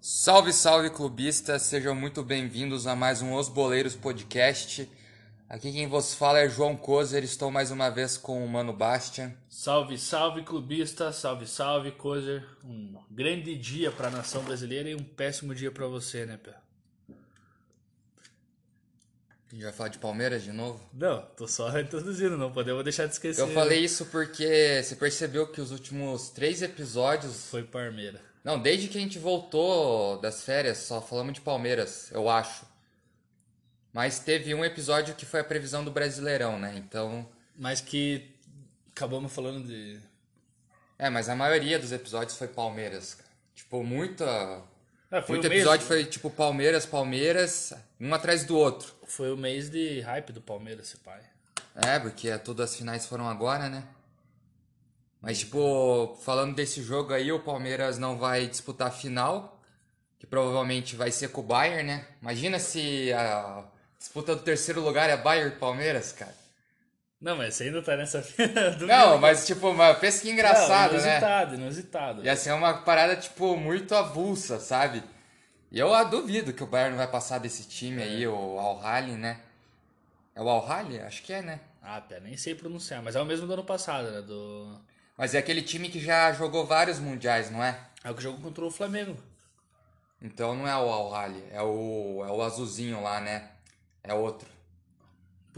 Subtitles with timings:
[0.00, 4.90] Salve, salve clubistas, sejam muito bem-vindos a mais um Os Boleiros Podcast.
[5.48, 9.32] Aqui quem vos fala é João Kozer, estou mais uma vez com o Mano Bastian.
[9.48, 12.44] Salve, salve clubista, salve, salve Kozer.
[12.64, 16.67] Um grande dia para a nação brasileira e um péssimo dia para você, né, Pé?
[19.50, 20.80] A gente vai falar de Palmeiras de novo?
[20.92, 23.40] Não, tô só introduzindo, não podemos deixar de esquecer.
[23.40, 27.46] Eu falei isso porque você percebeu que os últimos três episódios.
[27.46, 28.20] Foi Palmeiras.
[28.44, 32.66] Não, desde que a gente voltou das férias, só falamos de Palmeiras, eu acho.
[33.92, 36.74] Mas teve um episódio que foi a previsão do Brasileirão, né?
[36.76, 37.28] Então.
[37.56, 38.30] Mas que
[38.94, 39.98] acabamos falando de.
[40.98, 43.18] É, mas a maioria dos episódios foi Palmeiras.
[43.54, 44.62] Tipo, muita.
[45.10, 48.94] Foi Muito episódio foi tipo Palmeiras, Palmeiras, um atrás do outro.
[49.06, 51.20] Foi o mês de hype do Palmeiras, esse pai.
[51.74, 53.84] É, porque todas as finais foram agora, né?
[55.20, 59.58] Mas, tipo, falando desse jogo aí, o Palmeiras não vai disputar a final,
[60.18, 62.06] que provavelmente vai ser com o Bayern, né?
[62.20, 63.64] Imagina se a
[63.98, 66.36] disputa do terceiro lugar é Bayern e Palmeiras, cara.
[67.20, 68.24] Não, mas você ainda tá nessa.
[68.86, 71.08] Não, mas, tipo, uma- pensa que engraçado, Não, né?
[71.08, 72.24] inusitado, inusitado.
[72.24, 75.02] Ia ser uma parada, tipo, muito avulsa, sabe?
[75.70, 79.40] E eu ah, duvido que o Bayern vai passar desse time aí, o Al-Hali, né?
[80.34, 81.00] É o Al-Hali?
[81.00, 81.60] Acho que é, né?
[81.82, 84.22] Ah, Pé, nem sei pronunciar, mas é o mesmo do ano passado, né?
[84.22, 84.80] Do.
[85.16, 87.78] Mas é aquele time que já jogou vários mundiais, não é?
[88.04, 89.16] É o que jogou contra o Flamengo.
[90.22, 93.50] Então não é o Al-Hali, é o, é o azulzinho lá, né?
[94.04, 94.48] É outro.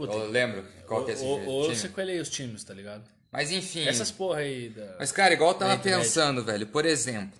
[0.07, 3.03] Puta, Eu lembro qual que é esse ou, ou eu sequelei os times, tá ligado?
[3.31, 3.87] Mas enfim.
[3.87, 4.97] Essas porra aí da.
[4.99, 6.67] Mas, cara, igual eu tava pensando, velho.
[6.67, 7.39] Por exemplo,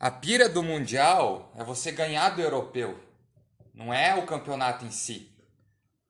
[0.00, 2.98] a pira do Mundial é você ganhar do europeu.
[3.74, 5.30] Não é o campeonato em si.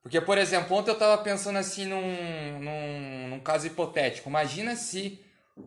[0.03, 4.29] Porque, por exemplo, ontem eu tava pensando assim num, num, num caso hipotético.
[4.29, 5.19] Imagina se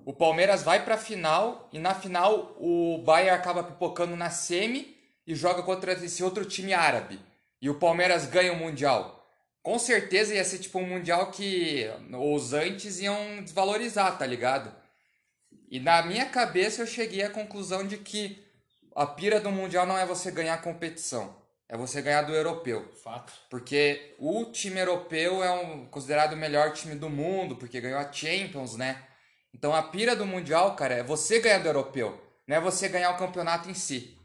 [0.06, 4.96] o Palmeiras vai pra final e na final o Bayern acaba pipocando na semi
[5.26, 7.20] e joga contra esse outro time árabe.
[7.60, 9.17] E o Palmeiras ganha o Mundial.
[9.68, 14.74] Com certeza ia ser tipo um Mundial que os antes iam desvalorizar, tá ligado?
[15.70, 18.42] E na minha cabeça eu cheguei à conclusão de que
[18.96, 21.36] a pira do Mundial não é você ganhar a competição,
[21.68, 22.90] é você ganhar do europeu.
[23.04, 23.34] Fato.
[23.50, 28.10] Porque o time europeu é um, considerado o melhor time do mundo, porque ganhou a
[28.10, 29.04] Champions, né?
[29.54, 32.18] Então a pira do Mundial, cara, é você ganhar do europeu,
[32.48, 34.18] não é você ganhar o campeonato em si.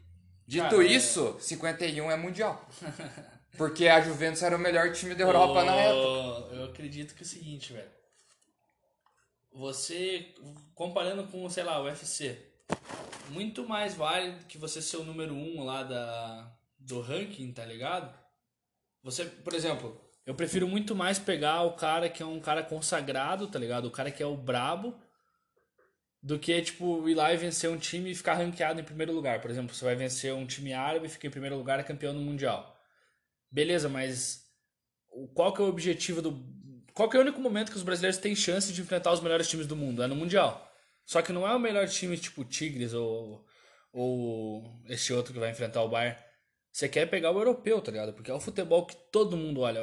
[0.47, 2.65] Dito Cara, é- isso, 51 é Mundial.
[3.57, 6.39] Porque a Juventus era o melhor time da Europa na época.
[6.39, 6.55] época.
[6.55, 7.91] Eu acredito que é o seguinte, velho.
[9.53, 10.33] Você,
[10.73, 12.37] comparando com, sei lá, o UFC,
[13.29, 18.11] muito mais vale que você ser o número um lá da, do ranking, tá ligado?
[19.03, 23.47] Você, por exemplo, eu prefiro muito mais pegar o cara que é um cara consagrado,
[23.47, 23.85] tá ligado?
[23.85, 24.95] O cara que é o brabo,
[26.23, 29.41] do que, tipo, ir lá e vencer um time e ficar ranqueado em primeiro lugar.
[29.41, 32.13] Por exemplo, você vai vencer um time árabe e fica em primeiro lugar é campeão
[32.13, 32.72] no Mundial.
[33.53, 34.47] Beleza, mas
[35.35, 36.43] qual que é o objetivo do...
[36.91, 39.47] Qual que é o único momento que os brasileiros têm chance de enfrentar os melhores
[39.47, 40.01] times do mundo?
[40.01, 40.67] É no Mundial.
[41.05, 43.45] Só que não é o melhor time tipo Tigres ou,
[43.91, 46.17] ou esse outro que vai enfrentar o Bayern.
[46.71, 48.13] Você quer pegar o europeu, tá ligado?
[48.13, 49.81] Porque é o futebol que todo mundo olha.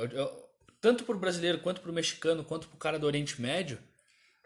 [0.80, 3.78] Tanto pro brasileiro, quanto pro mexicano, quanto pro cara do Oriente Médio.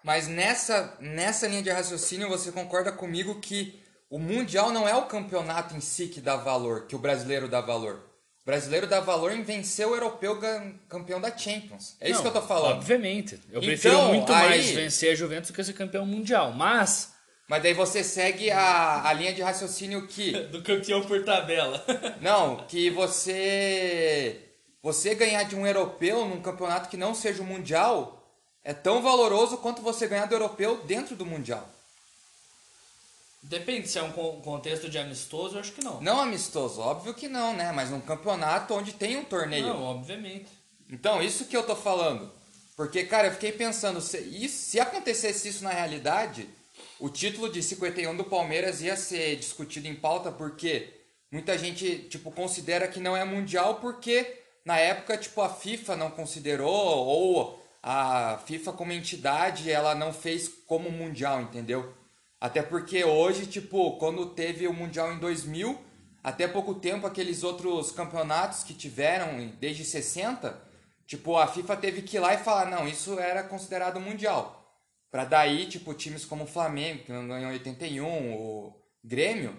[0.02, 5.06] Mas nessa, nessa linha de raciocínio você concorda comigo que o Mundial não é o
[5.06, 8.13] campeonato em si que dá valor, que o brasileiro dá valor.
[8.44, 10.38] O brasileiro dá valor em vencer o europeu
[10.86, 11.96] campeão da Champions.
[11.98, 12.72] É isso Não, que eu tô falando.
[12.76, 13.34] Obviamente.
[13.50, 16.52] Eu Então, prefiro muito aí- mais vencer a Juventus do que ser campeão mundial.
[16.52, 17.14] Mas.
[17.48, 20.32] Mas daí você segue a, a linha de raciocínio que.
[20.52, 21.82] Do campeão por tabela.
[22.20, 24.40] Não, que você.
[24.82, 28.22] Você ganhar de um europeu num campeonato que não seja o Mundial
[28.62, 31.66] é tão valoroso quanto você ganhar do europeu dentro do Mundial.
[33.46, 36.00] Depende se é um con- contexto de amistoso, eu acho que não.
[36.00, 37.70] Não amistoso, óbvio que não, né?
[37.72, 39.66] Mas num campeonato onde tem um torneio.
[39.66, 40.46] Não, obviamente.
[40.90, 42.30] Então, isso que eu tô falando.
[42.76, 46.48] Porque, cara, eu fiquei pensando, se, isso- se acontecesse isso na realidade,
[46.98, 50.88] o título de 51 do Palmeiras ia ser discutido em pauta porque
[51.30, 56.10] muita gente, tipo, considera que não é mundial porque na época, tipo, a FIFA não
[56.10, 61.92] considerou ou a FIFA como entidade, ela não fez como mundial, entendeu?
[62.44, 65.82] Até porque hoje, tipo, quando teve o mundial em 2000,
[66.22, 70.54] até pouco tempo aqueles outros campeonatos que tiveram desde 60,
[71.06, 74.78] tipo, a FIFA teve que ir lá e falar, não, isso era considerado mundial.
[75.10, 79.58] Pra daí, tipo, times como o Flamengo, que não ganhou em 81, o Grêmio,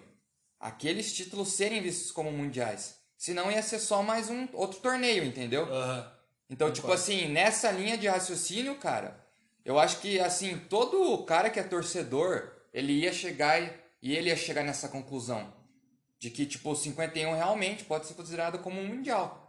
[0.59, 2.99] aqueles títulos serem vistos como mundiais.
[3.17, 5.65] Senão ia ser só mais um outro torneio, entendeu?
[5.73, 6.11] Aham.
[6.47, 9.19] Então, tipo assim, nessa linha de raciocínio, cara,
[9.65, 13.61] eu acho que, assim, todo cara que é torcedor, ele ia chegar
[14.01, 15.53] e, ele ia chegar nessa conclusão.
[16.19, 19.41] De que, tipo, o 51 realmente pode ser considerado como um mundial.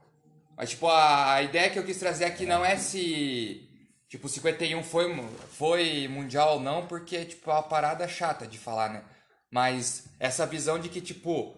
[0.56, 3.68] Mas, tipo, a, a ideia que eu quis trazer aqui não é se,
[4.08, 5.12] tipo, o 51 foi,
[5.50, 9.02] foi mundial ou não, porque, tipo, é uma parada chata de falar, né?
[9.50, 11.56] Mas essa visão de que, tipo,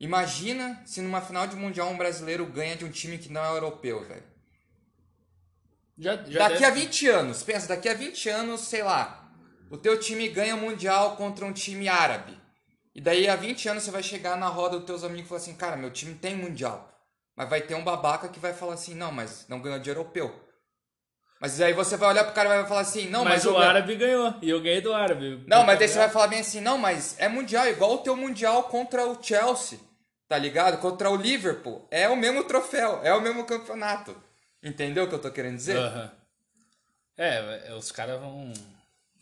[0.00, 3.50] imagina se numa final de mundial um brasileiro ganha de um time que não é
[3.50, 4.24] europeu, velho.
[5.96, 9.23] Já, já Daqui deve- a 20 anos, pensa, daqui a 20 anos, sei lá,
[9.74, 12.40] o teu time ganha o Mundial contra um time árabe.
[12.94, 15.40] E daí a 20 anos você vai chegar na roda dos teus amigos e falar
[15.40, 16.88] assim, cara, meu time tem Mundial.
[17.36, 20.32] Mas vai ter um babaca que vai falar assim, não, mas não ganhou de europeu.
[21.40, 23.58] Mas aí você vai olhar pro cara e vai falar assim, não, mas, mas, o
[23.58, 24.32] árabe ganhou.
[24.40, 25.44] E eu ganhei do árabe.
[25.48, 28.16] Não, mas daí você vai falar bem assim, não, mas é Mundial, igual o teu
[28.16, 29.80] Mundial contra o Chelsea,
[30.28, 30.78] tá ligado?
[30.78, 31.86] Contra o Liverpool.
[31.90, 34.16] É o mesmo troféu, é o mesmo campeonato.
[34.62, 35.76] Entendeu o que eu tô querendo dizer?
[37.16, 38.52] É, é, os caras vão.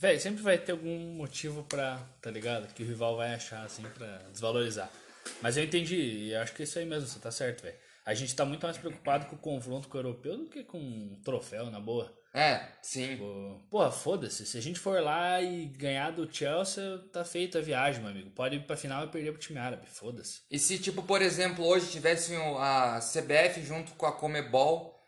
[0.03, 1.97] Véi, sempre vai ter algum motivo pra.
[2.21, 2.67] Tá ligado?
[2.75, 4.91] Que o rival vai achar, assim, pra desvalorizar.
[5.41, 7.77] Mas eu entendi, e acho que é isso aí mesmo, você tá certo, velho.
[8.05, 10.77] A gente tá muito mais preocupado com o confronto com o europeu do que com
[10.77, 12.13] um troféu, na boa.
[12.35, 13.17] É, sim.
[13.17, 14.45] Pô, Porra, foda-se.
[14.45, 18.31] Se a gente for lá e ganhar do Chelsea, tá feita a viagem, meu amigo.
[18.31, 19.87] Pode ir pra final e perder pro time árabe.
[19.87, 20.41] Foda-se.
[20.51, 25.01] E se, tipo, por exemplo, hoje tivesse a CBF junto com a Comebol,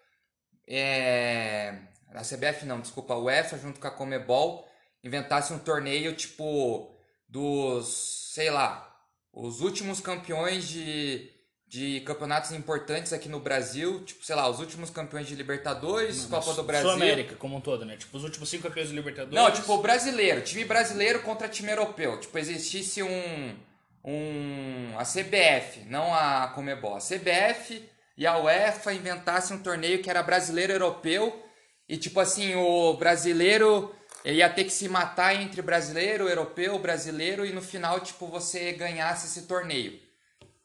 [0.69, 1.81] é...
[2.13, 4.73] a CBF não, desculpa, a UEFA junto com a Comebol,
[5.05, 6.91] inventasse um torneio, tipo,
[7.29, 8.91] dos, sei lá,
[9.33, 11.31] os últimos campeões de,
[11.67, 16.55] de campeonatos importantes aqui no Brasil, tipo, sei lá, os últimos campeões de Libertadores, Copa
[16.55, 16.89] do Brasil.
[16.89, 17.97] Sul-América, como um todo, né?
[17.97, 19.35] Tipo, os últimos cinco campeões do Libertadores.
[19.35, 22.19] Não, tipo, brasileiro, time brasileiro contra time europeu.
[22.19, 23.57] Tipo, existisse um.
[24.03, 26.97] um a CBF, não a Comebol.
[26.97, 27.83] A CBF
[28.17, 31.43] e a UEFA inventassem um torneio que era brasileiro europeu.
[31.87, 33.95] E, tipo assim, o brasileiro
[34.25, 37.45] ele ia ter que se matar entre brasileiro, europeu, brasileiro.
[37.45, 40.01] E no final, tipo, você ganhasse esse torneio.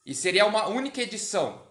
[0.06, 1.68] E seria uma única edição.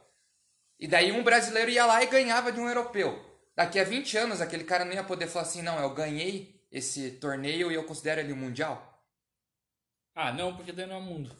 [0.79, 3.25] E daí um brasileiro ia lá e ganhava de um europeu.
[3.57, 7.13] Daqui a 20 anos, aquele cara não ia poder falar assim, não, eu ganhei esse
[7.13, 9.03] torneio e eu considero ele um mundial.
[10.15, 11.35] Ah, não, porque daí não é mundo.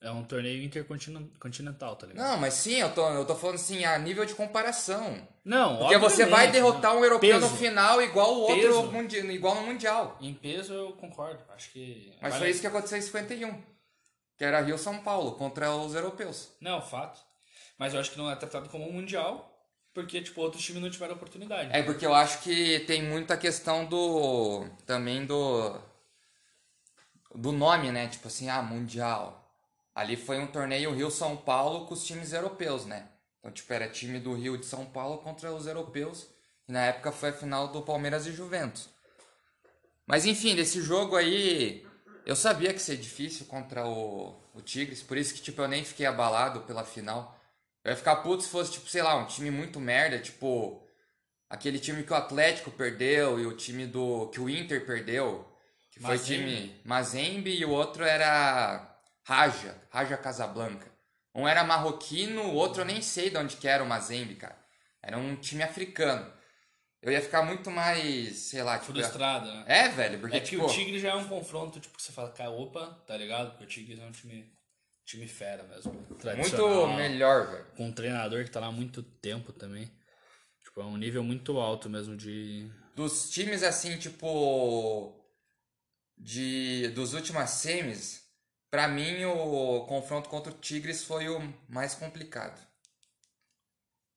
[0.00, 2.24] É um torneio intercontinental, tá ligado?
[2.24, 5.26] Não, mas sim, eu tô, eu tô falando assim, a nível de comparação.
[5.44, 7.50] Não, Porque você vai derrotar um europeu Peso.
[7.50, 8.82] no final igual o outro Peso.
[8.92, 10.16] mundi igual no mundial.
[10.20, 11.42] Em peso eu concordo.
[11.52, 12.14] Acho que.
[12.22, 13.60] Mas vale- foi isso que aconteceu em 51.
[14.36, 16.50] Que era Rio São Paulo contra os europeus.
[16.60, 17.20] Não, fato.
[17.76, 19.52] Mas eu acho que não é tratado como um mundial,
[19.92, 21.70] porque, tipo, outros times não tiveram oportunidade.
[21.72, 24.64] É porque eu acho que tem muita questão do.
[24.86, 25.76] também do.
[27.34, 28.06] do nome, né?
[28.06, 29.47] Tipo assim, ah, Mundial.
[29.98, 33.08] Ali foi um torneio Rio-São Paulo com os times europeus, né?
[33.40, 36.28] Então, tipo, era time do Rio de São Paulo contra os europeus.
[36.68, 38.88] E na época foi a final do Palmeiras e Juventus.
[40.06, 41.84] Mas enfim, desse jogo aí,
[42.24, 45.66] eu sabia que ia ser difícil contra o, o Tigres, por isso que tipo, eu
[45.66, 47.36] nem fiquei abalado pela final.
[47.82, 50.80] Eu ia ficar puto se fosse, tipo, sei lá, um time muito merda, tipo
[51.50, 55.44] aquele time que o Atlético perdeu e o time do que o Inter perdeu,
[55.90, 56.44] que foi Mazembe.
[56.44, 58.87] time Mazembe e o outro era
[59.28, 60.90] Raja, Raja Casablanca.
[61.34, 64.58] Um era marroquino, o outro eu nem sei de onde que era o Mazembe, cara.
[65.02, 66.32] Era um time africano.
[67.02, 69.64] Eu ia ficar muito mais, sei lá, tipo, Frustrado, né?
[69.68, 72.10] é, velho, porque É que tipo, o Tigre já é um confronto, tipo, que você
[72.10, 73.50] fala, cara, opa, tá ligado?
[73.50, 74.50] Porque o Tigre é um time,
[75.04, 75.92] time fera mesmo.
[75.92, 77.66] muito melhor, velho.
[77.76, 79.92] Com um treinador que tá lá há muito tempo também.
[80.64, 82.66] Tipo, é um nível muito alto mesmo de.
[82.96, 85.14] Dos times assim, tipo
[86.16, 88.27] de dos últimas semis,
[88.70, 92.58] pra mim o confronto contra o Tigres foi o mais complicado.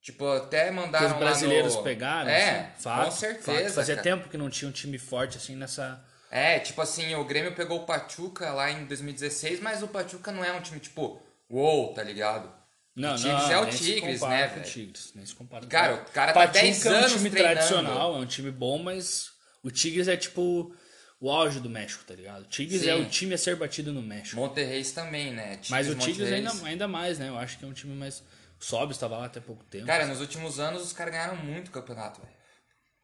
[0.01, 1.83] Tipo, até Que mandaram os brasileiros no...
[1.83, 3.63] pegaram, É, assim, fato, com certeza.
[3.65, 3.73] fato.
[3.75, 4.03] Fazia cara.
[4.03, 6.03] tempo que não tinha um time forte assim nessa.
[6.31, 10.43] É, tipo assim, o Grêmio pegou o Pachuca lá em 2016, mas o Pachuca não
[10.43, 12.51] é um time tipo, uou, tá ligado?
[12.95, 14.63] Não, o Tigres não, é o Tigres, né, velho?
[14.63, 15.65] Tigres, nem se compara.
[15.67, 17.55] Cara, com o cara tá Pachuca 10 é um anos time treinando.
[17.55, 19.29] tradicional, é um time bom, mas
[19.61, 20.75] o Tigres é tipo
[21.21, 22.41] o auge do México, tá ligado?
[22.41, 22.89] O Tigres Sim.
[22.89, 24.35] é o time a ser batido no México.
[24.35, 25.59] Monterreis também, né?
[25.69, 27.29] mas o Tigres, Tigres ainda, ainda mais, né?
[27.29, 28.23] Eu acho que é um time mais.
[28.59, 29.85] O Sobs estava lá até pouco tempo.
[29.85, 32.33] Cara, nos últimos anos os caras ganharam muito campeonato, velho.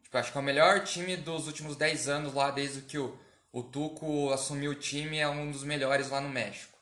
[0.02, 3.16] Tipo, acho que é o melhor time dos últimos 10 anos lá, desde que o,
[3.52, 6.76] o Tuco assumiu o time, é um dos melhores lá no México.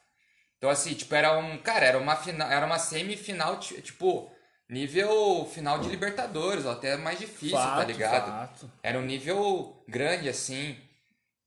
[0.58, 1.58] Então, assim, tipo, era um.
[1.58, 4.32] Cara, era uma final, era uma semifinal, ti- tipo,
[4.70, 8.32] nível final de Libertadores, ou até mais difícil, fato, tá ligado?
[8.32, 8.72] Fato.
[8.82, 10.78] Era um nível grande, assim.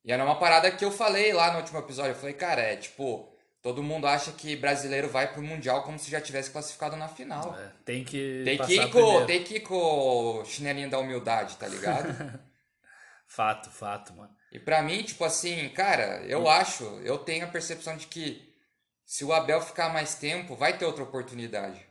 [0.08, 2.12] E era uma parada que eu falei lá no último episódio.
[2.12, 6.10] Eu falei, cara, é tipo, Todo mundo acha que brasileiro vai pro Mundial como se
[6.10, 7.54] já tivesse classificado na final.
[7.58, 9.74] É, tem que Tem que, ir com, tem que ir com
[10.40, 12.08] o chinelinho da humildade, tá ligado?
[13.30, 14.34] Fato, fato, mano.
[14.50, 18.42] e pra mim, tipo assim, cara, eu acho, eu tenho a percepção de que
[19.04, 21.86] se o Abel ficar mais tempo, vai ter outra oportunidade.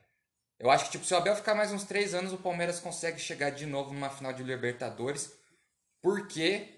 [0.57, 3.19] Eu acho que, tipo, se o Abel ficar mais uns três anos, o Palmeiras consegue
[3.19, 5.31] chegar de novo numa final de Libertadores.
[6.01, 6.76] Porque,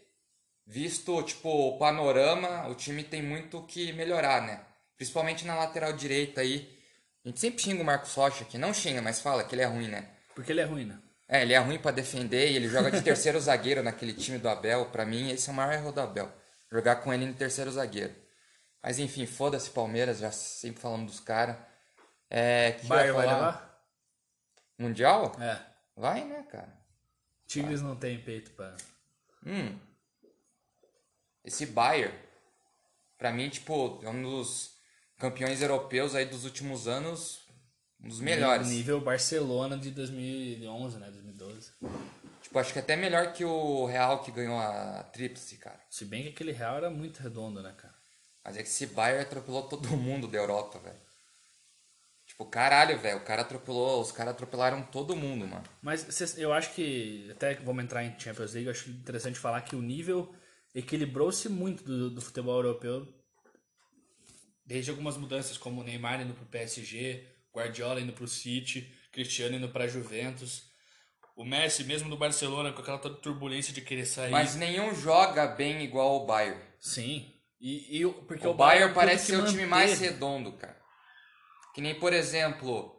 [0.70, 4.62] visto, tipo, o panorama, o time tem muito que melhorar, né?
[4.96, 6.78] Principalmente na lateral direita aí.
[7.26, 8.58] A gente sempre xinga o Marcos Rocha aqui.
[8.58, 10.08] Não xinga, mas fala que ele é ruim, né?
[10.36, 11.00] Porque ele é ruim, né?
[11.28, 14.48] É, ele é ruim pra defender e ele joga de terceiro zagueiro naquele time do
[14.48, 14.86] Abel.
[14.86, 16.32] Pra mim, esse é o maior erro do Abel.
[16.72, 18.14] Jogar com ele no terceiro zagueiro.
[18.82, 21.58] Mas enfim, foda-se Palmeiras, já sempre falando dos caras.
[22.30, 23.84] É, que que Bayern vai levar?
[24.78, 25.36] Mundial?
[25.42, 25.60] É.
[25.96, 26.72] Vai, né, cara?
[27.48, 28.78] Tigres não tem peito pra.
[29.46, 29.89] Hum.
[31.50, 32.14] Esse Bayern,
[33.18, 34.76] pra mim, tipo, é um dos
[35.18, 37.40] campeões europeus aí dos últimos anos,
[38.00, 38.68] um dos melhores.
[38.68, 41.10] Nível Barcelona de 2011, né?
[41.10, 41.72] 2012.
[42.44, 45.80] Tipo, acho que até melhor que o Real que ganhou a tríplice, cara.
[45.90, 47.96] Se bem que aquele Real era muito redondo, né, cara?
[48.44, 51.02] Mas é que esse Bayern atropelou todo mundo da Europa, velho.
[52.28, 55.64] Tipo, caralho, velho, o cara atropelou, os caras atropelaram todo mundo, mano.
[55.82, 59.76] Mas eu acho que, até vamos entrar em Champions League, eu acho interessante falar que
[59.76, 60.32] o nível
[60.74, 63.08] equilibrou-se muito do, do futebol europeu.
[64.66, 69.70] Desde algumas mudanças, como o Neymar indo pro PSG, Guardiola indo pro City, Cristiano indo
[69.70, 70.70] pra Juventus.
[71.36, 74.30] O Messi, mesmo no Barcelona, com aquela toda turbulência de querer sair.
[74.32, 76.62] Mas nenhum joga bem igual o Bayern.
[76.80, 77.34] Sim.
[77.60, 80.80] E, e o- porque o, o, Bayern clube parece ser o time mais redondo, cara.
[81.74, 82.94] Que nem, por exemplo,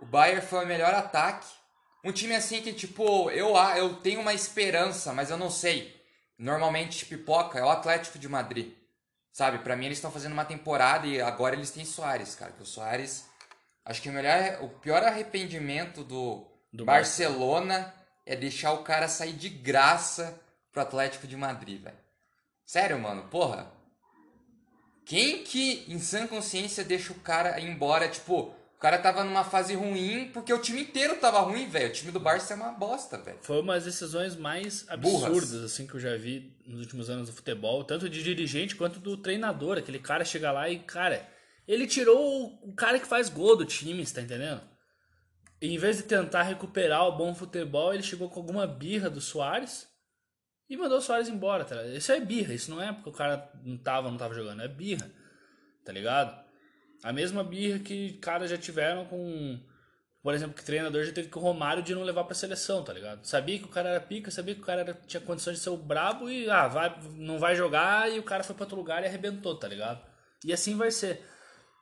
[0.00, 1.46] o Bayern foi o melhor ataque.
[2.04, 5.97] Um time assim que, tipo, eu, a- eu tenho uma esperança, mas eu não sei.
[6.38, 8.72] Normalmente pipoca é o Atlético de Madrid.
[9.32, 9.58] Sabe?
[9.58, 12.52] Pra mim eles estão fazendo uma temporada e agora eles têm Soares, cara.
[12.52, 13.26] Que o Soares.
[13.84, 17.92] Acho que o, melhor, o pior arrependimento do, Do Barcelona
[18.24, 20.38] é deixar o cara sair de graça
[20.70, 21.96] pro Atlético de Madrid, velho.
[22.64, 23.72] Sério, mano, porra.
[25.06, 28.08] Quem que em sã consciência deixa o cara ir embora?
[28.08, 31.90] Tipo, o cara tava numa fase ruim porque o time inteiro tava ruim, velho.
[31.90, 33.40] O time do Barça é uma bosta, velho.
[33.42, 35.24] Foi uma das decisões mais Burras.
[35.24, 39.00] absurdas assim que eu já vi nos últimos anos do futebol, tanto de dirigente quanto
[39.00, 39.78] do treinador.
[39.78, 41.28] Aquele cara chega lá e, cara,
[41.66, 44.62] ele tirou o cara que faz gol do time, você tá entendendo?
[45.60, 49.20] E, em vez de tentar recuperar o bom futebol, ele chegou com alguma birra do
[49.20, 49.88] Soares
[50.70, 51.96] e mandou o Soares embora, tá ligado?
[51.96, 54.68] Isso é birra, isso não é porque o cara não tava, não tava jogando, é
[54.68, 55.10] birra,
[55.84, 56.46] tá ligado?
[57.02, 59.60] A mesma birra que caras já tiveram com
[60.20, 62.92] por exemplo, que treinador já teve que o Romário de não levar pra seleção, tá
[62.92, 63.24] ligado?
[63.24, 65.70] Sabia que o cara era pica, sabia que o cara era- tinha condições de ser
[65.70, 69.02] o brabo e, ah, vai, não vai jogar e o cara foi pra outro lugar
[69.02, 70.04] e arrebentou, tá ligado?
[70.44, 71.24] E assim vai ser.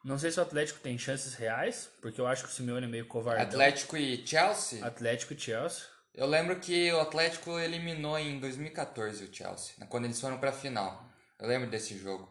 [0.04, 2.88] Não sei se o Atlético tem chances reais, porque eu acho que o Simeone é
[2.88, 3.42] meio covardão.
[3.42, 4.84] Atlético e Chelsea.
[4.84, 5.84] Atlético e Chelsea.
[6.14, 10.52] Eu lembro que o Atlético eliminou em 2014 o Chelsea, né, quando eles foram pra
[10.52, 11.04] final.
[11.40, 12.28] Eu lembro desse jogo.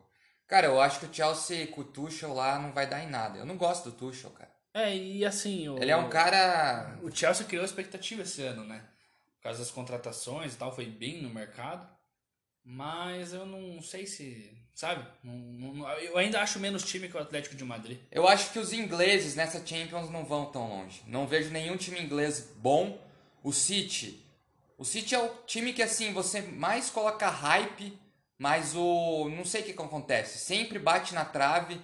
[0.48, 3.40] Cara, eu acho que o Chelsea com o Tuchel lá não vai dar em nada.
[3.40, 4.52] Eu não gosto do Tuchel, cara.
[4.74, 5.68] É, e assim...
[5.70, 8.84] O, Ele é um cara O Chelsea criou expectativa esse ano, né?
[9.38, 11.88] Por causa das contratações e tal, foi bem no mercado.
[12.64, 14.52] Mas eu não sei se.
[14.74, 15.08] Sabe?
[15.24, 15.34] Não-
[15.74, 18.00] não- eu ainda acho menos time que o Atlético de Madrid.
[18.12, 21.02] Eu acho que os ingleses nessa Champions não vão tão longe.
[21.08, 23.00] Não vejo nenhum time inglês bom.
[23.44, 24.26] O City.
[24.78, 27.98] O City é o time que assim você mais coloca hype,
[28.38, 30.40] mas o não sei o que, que acontece.
[30.40, 31.82] Sempre bate na trave,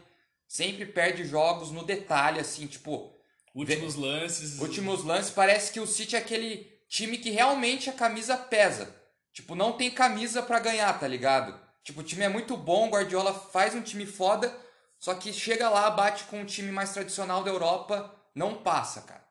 [0.48, 3.16] sempre perde jogos no detalhe assim, tipo,
[3.54, 4.60] Últimos lances.
[4.60, 8.96] últimos lances parece que o City é aquele time que realmente a camisa pesa.
[9.34, 11.58] Tipo, não tem camisa pra ganhar, tá ligado?
[11.84, 14.56] Tipo, o time é muito bom, o Guardiola faz um time foda,
[15.00, 19.22] só que chega lá, bate com um time mais tradicional da Europa, não passa, cara.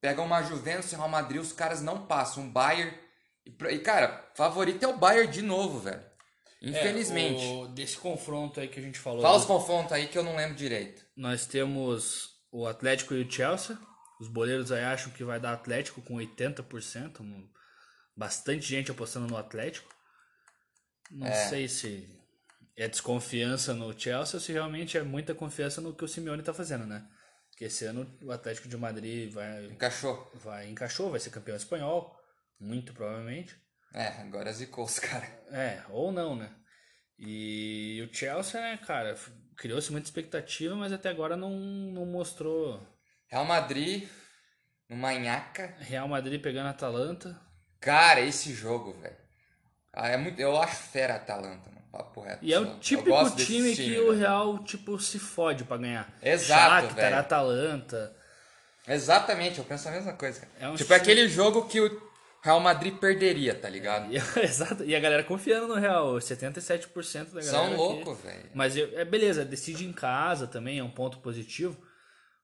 [0.00, 2.42] Pega uma Juventus Real Madrid, os caras não passam.
[2.42, 2.92] Um Bayern.
[3.46, 6.02] E, e, cara, favorito é o Bayern de novo, velho.
[6.62, 7.42] Infelizmente.
[7.44, 9.20] É, o- desse confronto aí que a gente falou.
[9.22, 11.04] Fala os confrontos aí que eu não lembro direito.
[11.16, 13.78] Nós temos o Atlético e o Chelsea.
[14.20, 17.20] Os boleiros aí acham que vai dar Atlético com 80%.
[17.22, 17.50] um-
[18.16, 19.88] Bastante gente apostando no Atlético.
[21.10, 21.48] Não É.
[21.48, 22.08] sei se
[22.76, 26.52] é desconfiança no Chelsea ou se realmente é muita confiança no que o Simeone tá
[26.54, 27.06] fazendo, né?
[27.50, 30.30] Porque esse ano o Atlético de Madrid vai, Encaixou.
[30.34, 32.14] vai encaixou, vai ser campeão espanhol,
[32.60, 33.56] muito provavelmente.
[33.94, 35.28] É, agora zicou os caras.
[35.50, 36.50] É, ou não, né?
[37.18, 39.16] E o Chelsea, né, cara,
[39.56, 42.80] criou-se muita expectativa, mas até agora não, não mostrou
[43.28, 44.08] Real Madrid,
[44.88, 45.74] no Manhaca.
[45.80, 47.38] Real Madrid pegando a Atalanta.
[47.80, 49.16] Cara, esse jogo, velho.
[49.92, 51.82] Ah, é muito, eu acho fera a Atalanta, mano.
[51.92, 52.42] Papo reto.
[52.42, 54.12] E é o típico desse time que o.
[54.12, 56.10] Real, tipo, se fode pra ganhar.
[56.22, 57.16] Exato, Shakhtar, velho.
[57.18, 58.16] Atalanta.
[58.88, 60.48] Exatamente, eu penso a mesma coisa.
[60.58, 62.11] É um tipo time- aquele jogo que o
[62.42, 64.12] Real Madrid perderia, tá ligado?
[64.12, 64.84] E, exato.
[64.84, 66.14] E a galera confiando no Real.
[66.16, 67.42] 77% da galera.
[67.44, 68.50] São loucos, velho.
[68.54, 71.76] Mas eu- é beleza, decide em casa também, é um ponto positivo.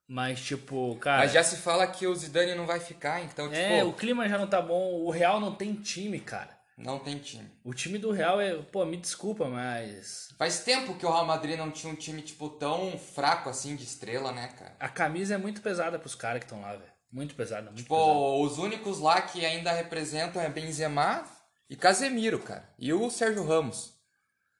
[0.07, 1.19] Mas, tipo, cara.
[1.19, 4.26] Mas já se fala que o Zidane não vai ficar, então, tipo, É, o clima
[4.28, 4.95] já não tá bom.
[5.02, 6.57] O Real não tem time, cara.
[6.78, 7.50] não tem time.
[7.64, 8.55] O time do Real é.
[8.55, 10.28] Pô, me desculpa, mas.
[10.38, 13.83] Faz tempo que o Real Madrid não tinha um time, tipo, tão fraco assim de
[13.85, 14.76] estrela, né, cara?
[14.78, 16.98] A camisa é muito pesada pros caras que estão lá, velho.
[17.11, 21.25] Muito pesada, muito Tipo, os únicos lá que ainda representam é Benzema
[21.69, 22.69] e Casemiro, cara.
[22.79, 23.95] E o Sérgio Ramos.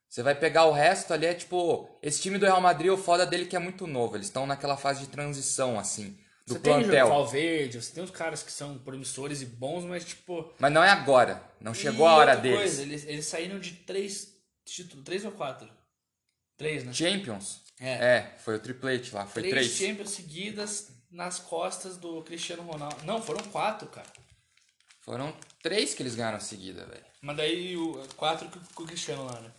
[0.09, 1.87] Você vai pegar o resto ali, é tipo...
[2.03, 4.17] Esse time do Real Madrid, o foda dele é que é muito novo.
[4.17, 7.09] Eles estão naquela fase de transição, assim, do Você tem o plantel.
[7.09, 10.51] Valverde, você tem os caras que são promissores e bons, mas, tipo.
[10.59, 11.43] Mas não é agora.
[11.61, 12.59] Não chegou E a hora deles.
[12.59, 15.05] Coisa, eles, eles saíram de três títulos.
[15.05, 15.69] Três ou quatro?
[16.57, 16.93] Três, né?
[16.95, 17.61] Champions?
[17.79, 18.17] É.
[18.17, 19.27] É, foi o triplete lá.
[19.27, 19.77] Foi três, três.
[19.77, 23.05] Champions seguidas nas costas do Cristiano Ronaldo.
[23.05, 24.09] Não, foram quatro, cara.
[25.01, 27.05] Foram três que eles ganharam seguida, velho.
[27.23, 29.53] Mas daí o, quatro com o Cristiano lá, né?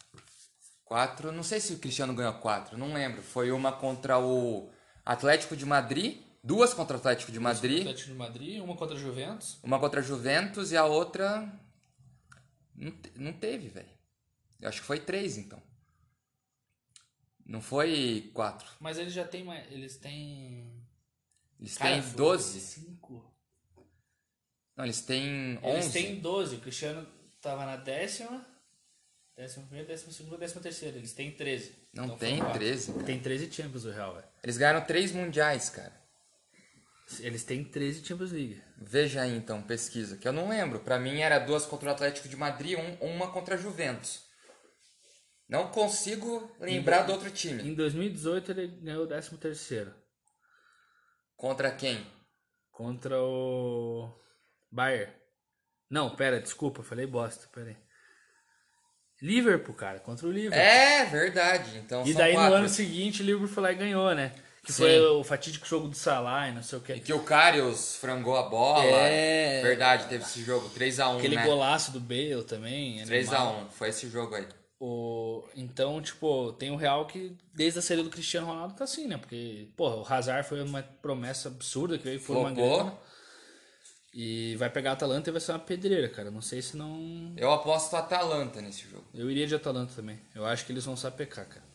[0.85, 3.21] Quatro, não sei se o Cristiano ganhou quatro, não lembro.
[3.21, 4.71] Foi uma contra o
[5.05, 8.99] Atlético de Madrid, duas contra o Atlético de Madrid, Atlético de Madrid, uma contra a
[8.99, 9.59] Juventus.
[9.61, 11.51] uma contra a Juventus e a outra
[12.79, 13.89] não, não teve, velho.
[14.61, 15.61] Eu acho que foi três, então.
[17.45, 18.67] Não foi quatro.
[18.79, 19.69] Mas eles já têm mais.
[19.71, 20.87] Eles têm.
[21.59, 22.59] Eles Cara, têm foi 12.
[22.61, 23.35] Cinco.
[24.77, 25.67] Não, eles têm 11.
[25.67, 26.55] Eles têm 12.
[26.55, 27.07] O Cristiano
[27.41, 28.45] tava na décima.
[29.35, 30.97] Décima primeira, décima segunda, décima terceira.
[30.97, 31.75] Eles têm 13.
[31.93, 32.59] Não Então tem foram quatro.
[32.59, 33.05] 13, cara.
[33.05, 34.27] Tem 13 Champions o Real, velho.
[34.43, 35.99] Eles ganharam três mundiais, cara.
[37.19, 38.61] Eles têm 13 Champions League.
[38.77, 40.79] Veja aí então, pesquisa, que eu não lembro.
[40.79, 44.21] Pra mim era duas contra o Atlético de Madrid, um, uma contra a Juventus.
[45.47, 47.63] Não consigo lembrar do outro time.
[47.67, 49.93] Em 2018 ele ganhou o 13 terceiro.
[51.39, 52.05] Contra quem?
[52.69, 54.09] Contra o
[54.69, 55.09] Bayern.
[55.89, 57.77] Não, pera, desculpa, falei bosta, pera aí.
[59.21, 60.59] Liverpool, cara, contra o Liverpool.
[60.59, 61.77] É, verdade.
[61.77, 62.49] Então e daí quatro.
[62.51, 64.33] no ano seguinte o Liverpool foi lá e ganhou, né?
[64.65, 64.83] Que Sim.
[64.83, 66.99] foi o fatídico jogo do Salah e não sei o E que.
[66.99, 68.83] que o Karius frangou a bola.
[68.83, 69.61] É.
[69.61, 70.69] Verdade, teve esse jogo.
[70.69, 71.45] 3x1, Aquele né?
[71.45, 73.01] golaço do Bale também.
[73.01, 73.65] animal.
[73.67, 74.45] 3x1, foi esse jogo aí.
[74.79, 75.43] O...
[75.55, 79.17] Então, tipo, tem o Real que desde a saída do Cristiano Ronaldo tá assim, né?
[79.17, 82.97] Porque, porra, o Hazard foi uma promessa absurda que veio foi uma grana.
[84.13, 86.31] E vai pegar a Atalanta e vai ser uma pedreira, cara.
[86.31, 87.33] Não sei se não.
[87.37, 89.05] Eu aposto a Atalanta nesse jogo.
[89.13, 90.19] Eu iria de Atalanta também.
[90.33, 91.65] Eu acho que eles vão sapecar, cara.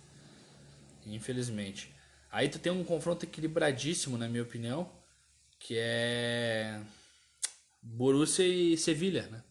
[1.06, 1.94] Infelizmente.
[2.32, 4.90] Aí tu tem um confronto equilibradíssimo, na minha opinião,
[5.60, 6.80] que é
[7.80, 9.42] Borussia e Sevilha, né?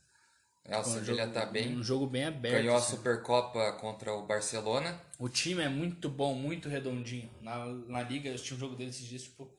[0.65, 1.76] É, o Um Sevilha tá bem.
[1.78, 2.56] Um jogo bem aberto.
[2.56, 2.95] Ganhou a assim.
[2.95, 4.99] Supercopa contra o Barcelona.
[5.19, 7.30] O time é muito bom, muito redondinho.
[7.41, 9.52] Na, na liga, eu tinha um jogo deles esses dias, tipo.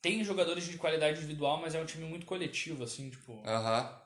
[0.00, 3.42] Tem jogadores de qualidade individual, mas é um time muito coletivo, assim, tipo.
[3.44, 4.00] Aham.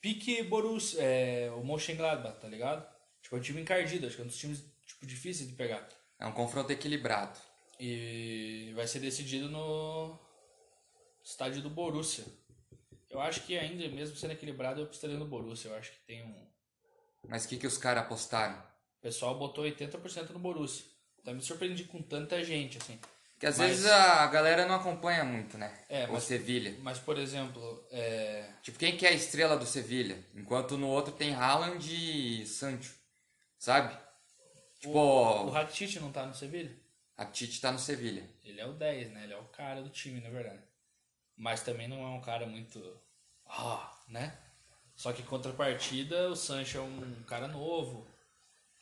[0.00, 2.86] Pique Borussia, é, o Mönchengladbach, tá ligado?
[3.20, 5.86] Tipo, é um time encardido, acho que é um dos times, tipo, difíceis de pegar.
[6.18, 7.38] É um confronto equilibrado.
[7.78, 10.18] E vai ser decidido no
[11.22, 12.24] estádio do Borussia.
[13.10, 15.70] Eu acho que ainda, mesmo sendo equilibrado, eu apostaria no Borussia.
[15.70, 16.46] Eu acho que tem um...
[17.26, 18.58] Mas o que, que os caras apostaram?
[18.98, 20.84] O pessoal botou 80% no Borussia.
[21.20, 22.98] Então me surpreendi com tanta gente, assim.
[23.32, 25.72] Porque às Mas- vezes a galera não acompanha muito, né?
[25.88, 26.76] É, o mas- Sevilha.
[26.80, 28.50] Mas, por exemplo, é...
[28.62, 30.24] Tipo, quem que é a estrela do Sevilha?
[30.34, 32.94] Enquanto no outro tem Haaland e Sancho.
[33.58, 33.96] Sabe?
[34.80, 36.76] Tipo, o Rakitic não tá no Sevilha?
[37.32, 38.28] Tite tá no Sevilha.
[38.44, 39.24] Ele é o 10, né?
[39.24, 40.62] Ele é o cara do time, na verdade.
[41.38, 42.82] Mas também não é um cara muito.
[43.46, 44.36] Ah, né?
[44.96, 48.04] Só que em contrapartida, o Sancho é um cara novo.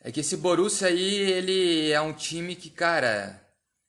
[0.01, 3.47] É que esse Borussia aí, ele é um time que, cara,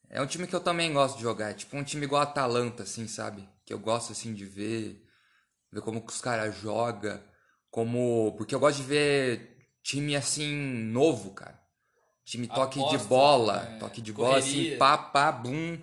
[0.10, 1.52] é um time que eu também gosto de jogar.
[1.52, 3.48] É tipo um time igual a Atalanta, assim, sabe?
[3.66, 5.02] Que eu gosto, assim, de ver,
[5.72, 7.22] ver como que os caras jogam,
[7.72, 8.36] como...
[8.38, 11.58] Porque eu gosto de ver time, assim, novo, cara.
[12.26, 14.78] Time toque de Aposta, bola, é, toque de bola, assim, correria.
[14.78, 15.80] pá, pá, bum.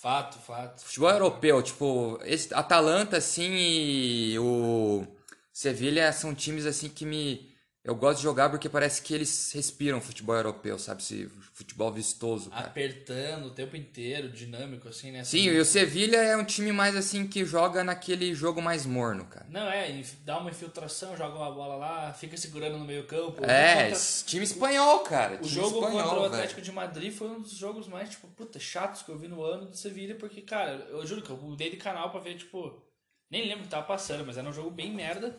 [0.00, 0.82] Fato, fato.
[0.82, 5.06] Futebol europeu, tipo, esse Atalanta, assim, e o
[5.50, 7.55] Sevilha são times, assim, que me...
[7.86, 11.00] Eu gosto de jogar porque parece que eles respiram futebol europeu, sabe?
[11.02, 12.66] Esse futebol vistoso, cara.
[12.66, 15.22] Apertando o tempo inteiro, dinâmico, assim, né?
[15.22, 19.24] Sim, e o Sevilha é um time mais, assim, que joga naquele jogo mais morno,
[19.26, 19.46] cara.
[19.48, 23.44] Não, é, dá uma infiltração, joga uma bola lá, fica segurando no meio campo.
[23.44, 25.38] É, Contra- time espanhol, cara.
[25.40, 26.34] O jogo espanhol, contra o velho.
[26.34, 29.44] Atlético de Madrid foi um dos jogos mais, tipo, puta, chatos que eu vi no
[29.44, 32.82] ano do Sevilha, porque, cara, eu juro que eu mudei de canal pra ver, tipo,
[33.30, 35.38] nem lembro o que tava passando, mas era um jogo bem merda.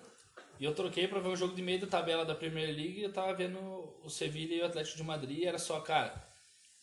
[0.59, 3.03] E eu troquei pra ver um jogo de meio da tabela da Premier League e
[3.03, 3.59] eu tava vendo
[4.03, 6.13] o Sevilha e o Atlético de Madrid e era só, cara,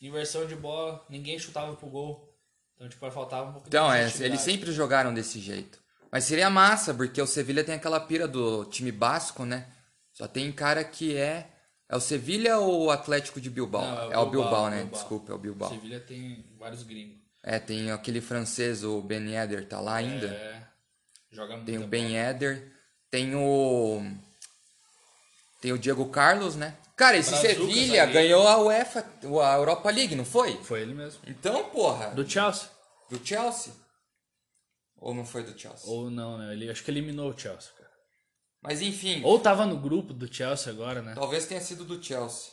[0.00, 2.32] inversão de bola, ninguém chutava pro gol.
[2.74, 5.78] Então, tipo, faltava um pouco Então, de é, eles sempre jogaram desse jeito.
[6.10, 9.68] Mas seria massa, porque o Sevilha tem aquela pira do time basco, né?
[10.12, 11.50] Só tem cara que é.
[11.88, 13.82] É o Sevilha ou o Atlético de Bilbao?
[13.82, 14.78] Não, é, o Bilbao, né?
[14.78, 14.98] Bilbao.
[14.98, 15.68] Desculpa, é o Bilbao.
[15.68, 17.18] Sevilha tem vários gringos.
[17.42, 20.28] É, tem aquele francês, o Ben Yedder, tá lá ainda.
[20.28, 20.62] É,
[21.30, 21.66] joga muito.
[21.66, 22.73] Tem o Ben Yedder.
[23.14, 24.03] Tem o.
[25.61, 26.77] Tem o Diego Carlos, né?
[26.96, 28.12] Cara, esse Brazucas Sevilha ali.
[28.12, 29.09] ganhou a UEFA,
[29.40, 30.57] a Europa League, não foi?
[30.64, 31.20] Foi ele mesmo.
[31.24, 32.09] Então, porra.
[32.09, 32.68] Do Chelsea?
[33.09, 33.72] Do Chelsea?
[34.96, 35.88] Ou não foi do Chelsea?
[35.88, 36.55] Ou não, né?
[36.55, 37.90] Ele, acho que eliminou o Chelsea, cara.
[38.61, 41.14] Mas enfim, Ou tava no grupo do Chelsea agora, né?
[41.14, 42.50] talvez tenha sido do Chelsea.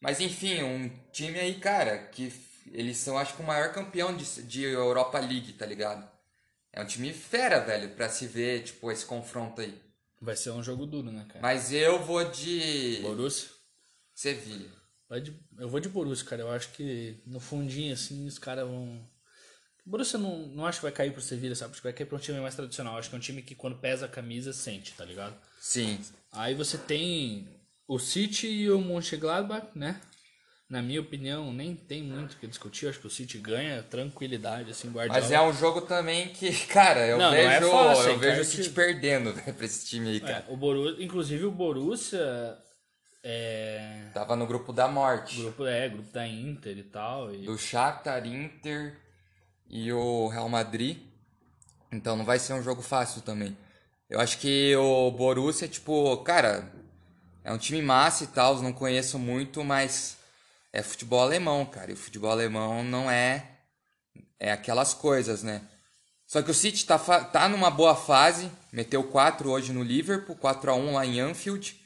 [0.00, 2.32] Mas enfim, um time aí, cara, que
[2.72, 6.09] eles são, acho que, o maior campeão de, de Europa League, tá ligado?
[6.72, 9.74] É um time fera, velho, pra se ver, tipo, esse confronto aí.
[10.20, 11.40] Vai ser um jogo duro, né, cara?
[11.40, 13.48] Mas eu vou de Borussia?
[14.14, 14.68] Sevilha.
[15.22, 16.42] De- eu vou de Borussia, cara.
[16.42, 19.08] Eu acho que no fundinho, assim, os caras vão...
[19.84, 21.72] O Borussia não, não acho que vai cair pro Sevilla, sabe?
[21.72, 22.96] Acho que vai cair pra um time mais tradicional.
[22.96, 25.34] Acho que é um time que quando pesa a camisa, sente, tá ligado?
[25.58, 25.98] Sim.
[26.30, 27.48] Aí você tem
[27.88, 30.00] o City e o Mönchengladbach, né?
[30.70, 32.86] Na minha opinião, nem tem muito o que discutir.
[32.88, 35.20] Acho que o City ganha tranquilidade, assim, Guardiola.
[35.20, 38.40] Mas é um jogo também que, cara, eu Não, não é vejo, fácil, eu vejo
[38.42, 40.44] o City que- perdendo né, pra esse time aí, cara.
[40.48, 42.56] É, o Borussia, inclusive o Borussia
[43.22, 45.42] é Tava no grupo da morte.
[45.42, 48.96] grupo é grupo da Inter e tal e do Shakhtar, Inter
[49.68, 50.98] e o Real Madrid.
[51.92, 53.56] Então não vai ser um jogo fácil também.
[54.08, 56.70] Eu acho que o Borussia, tipo, cara,
[57.44, 60.16] é um time massa e tal, não conheço muito, mas
[60.72, 61.90] é futebol alemão, cara.
[61.90, 63.58] E o futebol alemão não é
[64.38, 65.68] é aquelas coisas, né?
[66.26, 70.70] Só que o City tá, tá numa boa fase, meteu 4 hoje no Liverpool, 4
[70.70, 71.78] a 1 lá em Anfield.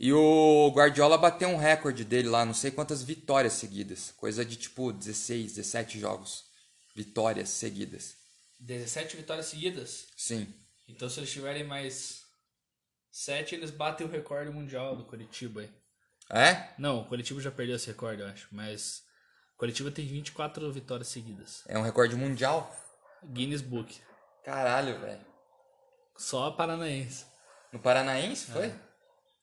[0.00, 4.12] E o Guardiola bateu um recorde dele lá, não sei quantas vitórias seguidas.
[4.16, 6.44] Coisa de tipo 16, 17 jogos.
[6.94, 8.14] Vitórias seguidas.
[8.60, 10.06] 17 vitórias seguidas.
[10.16, 10.46] Sim.
[10.86, 12.22] Então se eles tiverem mais
[13.10, 15.70] 7, eles batem o recorde mundial do Curitiba aí.
[16.30, 16.68] É?
[16.78, 19.02] Não, o Curitiba já perdeu esse recorde, eu acho, mas
[19.54, 21.62] o Curitiba tem 24 vitórias seguidas.
[21.66, 22.70] É um recorde mundial?
[23.24, 23.98] Guinness Book.
[24.44, 25.26] Caralho, velho.
[26.16, 27.26] Só Paranaense.
[27.72, 28.72] No Paranaense foi?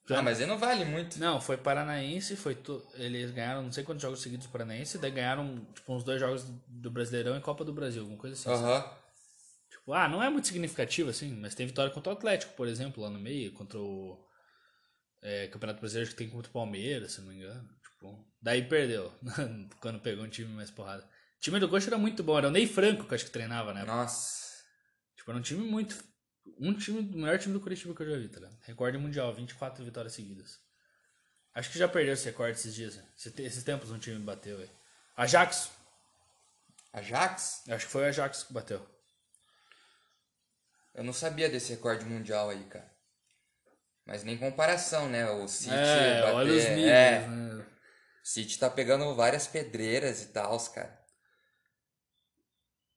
[0.07, 1.17] Já- Ah, mas ele não vale muito.
[1.19, 2.85] Não, foi Paranaense, foi tu...
[2.93, 6.43] eles ganharam não sei quantos jogos seguidos do Paranaense, daí ganharam tipo uns dois jogos
[6.67, 8.49] do Brasileirão e Copa do Brasil, alguma coisa assim.
[8.49, 8.87] Aham.
[9.71, 13.01] Tipo, ah, não é muito significativo assim, mas tem vitória contra o Atlético, por exemplo,
[13.03, 14.23] lá no meio, contra o
[15.25, 17.67] é, Campeonato Brasileiro que tem contra o Palmeiras, se não me engano.
[17.81, 19.11] Tipo, daí perdeu,
[19.81, 21.03] quando pegou um time mais porrada.
[21.03, 23.31] O time do Coxa era muito bom, era o Ney Franco que eu acho que
[23.31, 23.83] treinava, né?
[23.83, 24.63] Nossa.
[25.15, 26.03] Tipo, era um time muito.
[26.59, 28.57] Um time, o melhor time do Curitiba que eu já vi, tá ligado?
[28.61, 30.59] Recorde mundial, 24 vitórias seguidas.
[31.53, 33.03] Acho que já perdeu esse recorde esses dias, né?
[33.17, 34.69] Esse- Esses tempos um time bateu, velho.
[35.17, 35.71] Ajax,
[36.93, 37.63] Ajax?
[37.69, 38.85] acho que foi o Ajax que bateu.
[40.93, 42.89] Eu não sabia desse recorde mundial aí, cara.
[44.05, 45.29] Mas nem comparação, né?
[45.31, 47.65] O City é, bater- olha os níveis, é, né?
[48.23, 51.03] O City tá pegando várias pedreiras e tal, cara.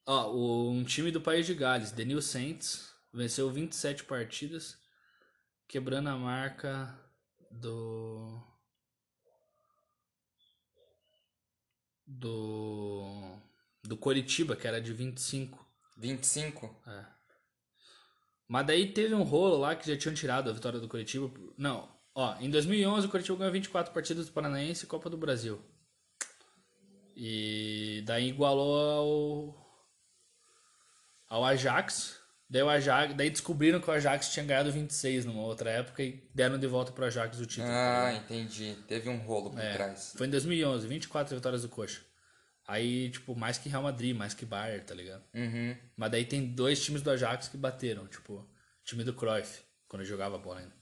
[0.07, 4.77] Ó, o- um time do país de Gales, The New Saints, venceu 27 partidas,
[5.66, 6.99] quebrando a marca
[7.51, 8.42] do.
[12.07, 13.38] Do.
[13.85, 15.64] Do Coritiba, que era de 25.
[15.97, 16.83] 25?
[16.87, 17.18] É.
[18.49, 21.31] Mas daí teve um rolo lá que já tinham tirado a vitória do Curitiba.
[21.57, 25.61] Não, ó, em 2011 o Curitiba ganhou 24 partidas do Paranaense e Copa do Brasil.
[27.15, 29.55] E daí igualou
[31.29, 32.17] ao, ao Ajax.
[32.49, 33.15] Daí, o Ajax.
[33.15, 36.93] daí descobriram que o Ajax tinha ganhado 26 numa outra época e deram de volta
[36.93, 37.69] pro Ajax o título.
[37.71, 38.75] Ah, entendi.
[38.87, 40.15] Teve um rolo por É, trás.
[40.17, 42.01] Foi em 2011, 24 vitórias do Coxa.
[42.69, 45.25] Aí, tipo, mais que Real Madrid, mais que Bayern, tá ligado?
[45.35, 45.75] Uhum.
[45.97, 48.47] Mas daí tem dois times do Ajax que bateram, tipo,
[48.85, 50.75] time do Cruyff, quando ele jogava bola ainda.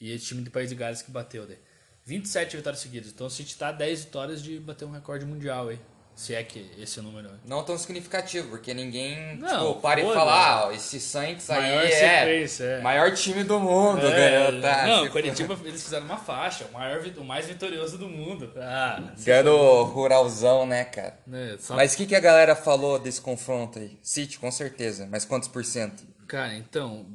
[0.00, 1.58] E esse time do País de Gales que bateu daí.
[2.04, 3.10] 27 vitórias seguidas.
[3.10, 5.80] Então o City tá a 10 vitórias de bater um recorde mundial aí.
[6.14, 7.28] Se é que esse é número.
[7.28, 7.34] aí.
[7.46, 11.84] Não tão significativo, porque ninguém, Não, tipo, para e fala, ah, esse Saints aí Maior
[11.84, 12.80] é, sequência, é.
[12.82, 14.10] maior time do mundo, É,
[14.46, 14.86] ganhou, tá?
[14.86, 18.52] Não, o Tipo, Curitiba eles fizeram uma faixa, o, maior, o mais vitorioso do mundo.
[18.56, 21.18] Ah, Ganhou ruralzão, né, cara?
[21.26, 23.98] né, só Mas o que, que a galera falou desse confronto aí?
[24.02, 26.04] City, com certeza, mas quantos por cento?
[26.28, 27.06] Cara, então,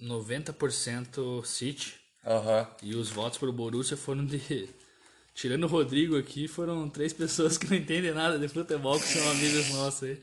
[0.00, 2.66] 90% City Aham.
[2.82, 4.68] e os votos pro Borussia foram de.
[5.36, 9.30] Tirando o Rodrigo aqui, foram três pessoas que não entendem nada de futebol, que são
[9.30, 10.22] amigos nossos aí.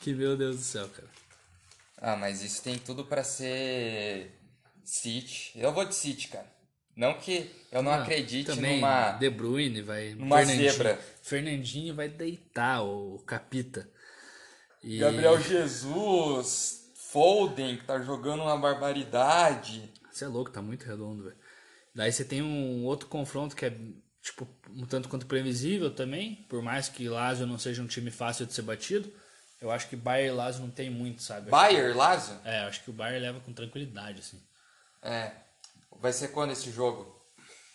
[0.00, 1.08] Que meu Deus do céu, cara.
[1.98, 4.32] Ah, mas isso tem tudo pra ser
[4.84, 5.52] City.
[5.54, 6.46] Eu vou de City, cara.
[6.96, 9.12] Não que eu não Ah, acredite também numa.
[9.12, 10.14] De Bruyne vai.
[10.14, 11.00] numa Fernandinho, zebra.
[11.22, 13.88] Fernandinho vai deitar o Capita.
[14.82, 19.88] E- Gabriel Jesus, Foden, que tá jogando uma barbaridade.
[20.10, 21.36] Você é louco, tá muito redondo, velho.
[21.94, 23.76] Daí você tem um outro confronto que é,
[24.26, 26.34] tipo, um tanto quanto previsível também.
[26.48, 29.12] Por mais que Lazio não seja um time fácil de ser batido.
[29.60, 31.48] Eu acho que Bayern e Lazio não tem muito, sabe?
[31.50, 32.38] Bayer, Lazio?
[32.44, 34.42] É, eu acho que o Bayern leva com tranquilidade, assim.
[35.00, 35.32] É.
[35.98, 37.14] Vai ser quando esse jogo?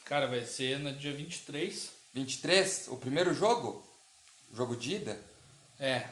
[0.05, 1.89] Cara, vai ser no dia 23.
[2.13, 2.89] 23?
[2.89, 3.83] O primeiro jogo?
[4.53, 5.17] Jogo de ida?
[5.79, 6.05] É,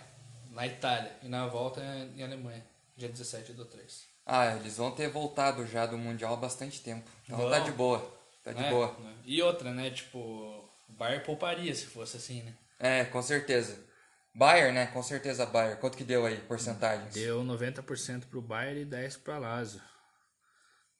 [0.52, 1.12] na Itália.
[1.21, 2.65] E na volta é em Alemanha.
[2.95, 4.08] Dia 17 do 3.
[4.25, 7.10] Ah, eles vão ter voltado já do Mundial há bastante tempo.
[7.25, 7.49] Então Vão.
[7.49, 8.18] tá de boa.
[8.53, 8.95] Tá de É, boa.
[9.25, 9.89] E outra, né?
[9.91, 12.53] Tipo, o Bayern pouparia se fosse assim, né?
[12.79, 13.88] É, com certeza.
[14.33, 14.88] Bayer, né?
[14.88, 15.77] Com certeza Bayer.
[15.77, 17.13] Quanto que deu aí, porcentagens?
[17.13, 19.81] Deu 90% pro Bayern e 10% pra Lazio.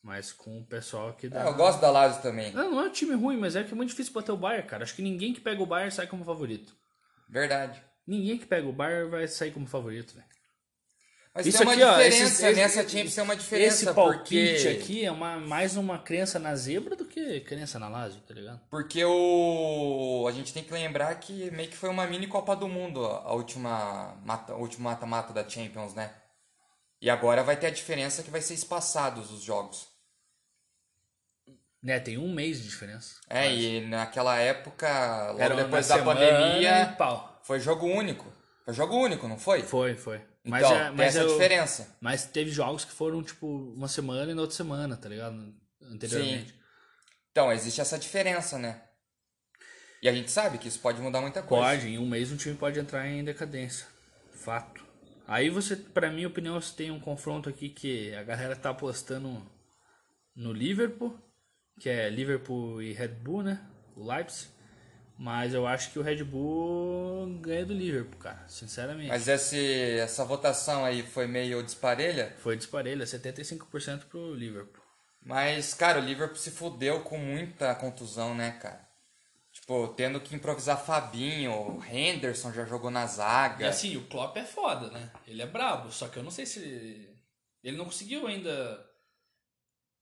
[0.02, 1.44] Mas com o pessoal que dá...
[1.44, 2.52] É, eu gosto da Lazio também.
[2.54, 4.68] Não, não é um time ruim, mas é que é muito difícil bater o Bayern,
[4.68, 4.84] cara.
[4.84, 6.76] Acho que ninguém que pega o Bayern sai como favorito.
[7.28, 7.84] Verdade.
[8.08, 10.26] Ninguém que pega o Bayern vai sair como favorito, velho.
[11.40, 13.94] Mas Isso tem uma aqui, ó, diferença esses- esse- nessa Champions, tem uma diferença Esse
[13.94, 14.20] palpite
[14.64, 18.34] porque aqui é uma, mais uma crença na zebra do que crença na Lazio, tá
[18.34, 18.60] ligado?
[18.70, 22.68] porque o a gente tem que lembrar que meio que foi uma mini Copa do
[22.68, 26.14] Mundo a última mata, o último mata-mata da Champions, né?
[27.02, 29.88] E agora vai ter a diferença que vai ser espaçados os jogos.
[31.82, 33.16] Né, tem um mês de diferença.
[33.30, 36.98] É, e naquela época, logo Era depois da pandemia,
[37.44, 38.30] foi jogo único.
[38.66, 39.64] Foi jogo único, não foi?
[39.64, 40.22] Foi, foi.
[40.44, 41.98] Mas, Então, é- tem mas essa eu- diferença.
[42.00, 45.54] Mas teve jogos que foram, tipo, uma semana e na outra semana, tá ligado?
[45.82, 46.56] Anteriormente.
[47.32, 48.82] Então, existe essa diferença, né?
[50.02, 51.64] E a gente sabe que isso pode mudar muita coisa.
[51.66, 53.86] Pode, em um mês um time pode entrar em decadência.
[54.34, 54.84] Fato.
[55.28, 59.46] Aí você, pra minha opinião, você tem um confronto aqui que a galera tá apostando
[60.36, 61.20] no Liverpool,
[61.80, 63.62] que é Liverpool e Red Bull, né?
[63.96, 64.50] O Leipzig.
[65.22, 68.42] Mas eu acho que o Red Bull ganha do Liverpool, cara.
[68.48, 69.10] Sinceramente.
[69.10, 72.34] Mas esse, essa votação aí foi meio disparelha.
[72.38, 74.82] Foi disparelho, é 75% pro Liverpool.
[75.22, 78.88] Mas, cara, o Liverpool se fudeu com muita contusão, né, cara?
[79.52, 83.66] Tipo, tendo que improvisar Fabinho, o Henderson já jogou na zaga.
[83.66, 85.12] E assim, o Klopp é foda, né?
[85.28, 87.14] Ele é brabo, só que eu não sei se.
[87.62, 88.90] Ele não conseguiu ainda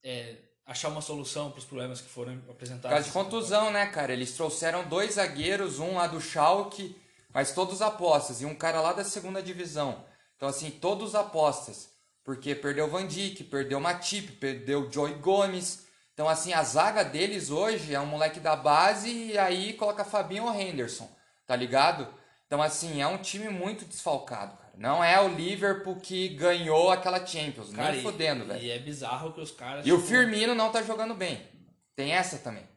[0.03, 0.35] é,
[0.67, 2.91] achar uma solução para os problemas que foram apresentados.
[2.91, 4.11] causa de contusão, né, cara?
[4.11, 6.99] Eles trouxeram dois zagueiros, um lá do Schalke,
[7.33, 10.03] mas todos apostas, e um cara lá da segunda divisão.
[10.35, 11.89] Então, assim, todos apostas.
[12.23, 15.87] Porque perdeu Van Dijk, perdeu Matip, perdeu Joey Gomes.
[16.13, 20.43] Então, assim, a zaga deles hoje é um moleque da base e aí coloca Fabinho
[20.43, 21.09] ou Henderson,
[21.45, 22.05] tá ligado?
[22.45, 24.66] Então, assim, é um time muito desfalcado, cara.
[24.77, 28.63] Não é o Liverpool que ganhou aquela Champions, Cara, nem e- fodendo, velho.
[28.63, 29.85] E é bizarro que os caras.
[29.85, 31.47] E o Firmino não tá jogando bem.
[31.95, 32.67] Tem essa também.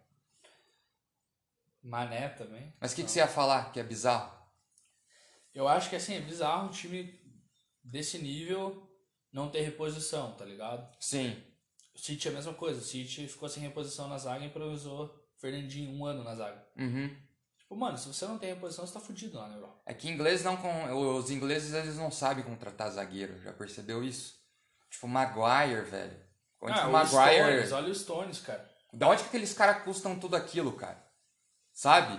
[1.83, 2.73] Mané também.
[2.81, 4.39] Mas o que, que você ia falar que é bizarro?
[5.55, 7.19] Eu acho que assim, é bizarro um time
[7.83, 8.89] desse nível
[9.33, 10.89] não ter reposição, tá ligado?
[11.01, 11.43] Sim.
[11.95, 12.81] O City é a mesma coisa.
[12.81, 16.65] O City ficou sem reposição na zaga e improvisou Fernandinho um ano na zaga.
[16.77, 17.15] Uhum.
[17.71, 19.77] Tipo, mano, se você não tem reposição, você tá fudido lá na Europa.
[19.87, 24.35] É que inglês não com os ingleses eles não sabem contratar zagueiro, já percebeu isso?
[24.91, 26.17] Tipo Maguire, velho.
[26.61, 28.69] Onde Ah, o Maguire, Stones, olha o Stones, cara.
[28.93, 31.01] da onde que aqueles caras custam tudo aquilo, cara?
[31.73, 32.19] Sabe?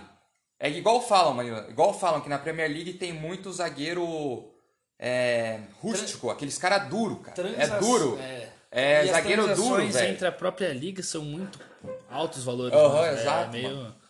[0.58, 4.50] É igual falam, mano, igual falam que na Premier League tem muito zagueiro
[4.98, 7.34] é, rústico, aqueles caras duro, cara.
[7.34, 8.18] Transa- É duro.
[8.18, 10.08] É, É E zagueiro duro, velho.
[10.14, 11.60] entre a própria liga são muito
[12.08, 12.74] altos valores.
[12.74, 13.12] Aham, né?
[13.20, 14.01] exato, É meio...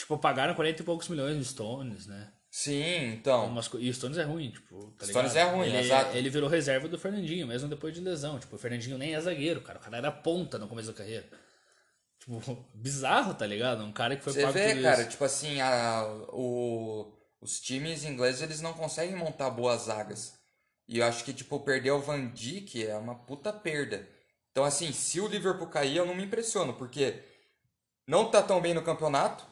[0.00, 2.32] Tipo, pagaram 40 e poucos milhões no Stones, né?
[2.50, 3.46] Sim, então.
[3.46, 6.16] Umas E o Stones é ruim, tipo, tá Stones é ruim, ele, exato.
[6.16, 8.38] Ele virou reserva do Fernandinho, mesmo depois de lesão.
[8.38, 9.78] Tipo, o Fernandinho nem é zagueiro, cara.
[9.78, 11.28] O cara era ponta no começo da carreira.
[12.18, 12.40] Tipo,
[12.74, 13.84] bizarro, tá ligado?
[13.84, 15.10] Um cara que foi Você pago vê, cara, isso.
[15.10, 20.32] tipo assim, a, o, os times ingleses eles não conseguem montar boas zagas.
[20.88, 24.08] E eu acho que, tipo, perder o Van Dijk é uma puta perda.
[24.50, 27.22] Então, assim, se o Liverpool cair, eu não me impressiono, porque
[28.08, 29.49] não tá tão bem no campeonato.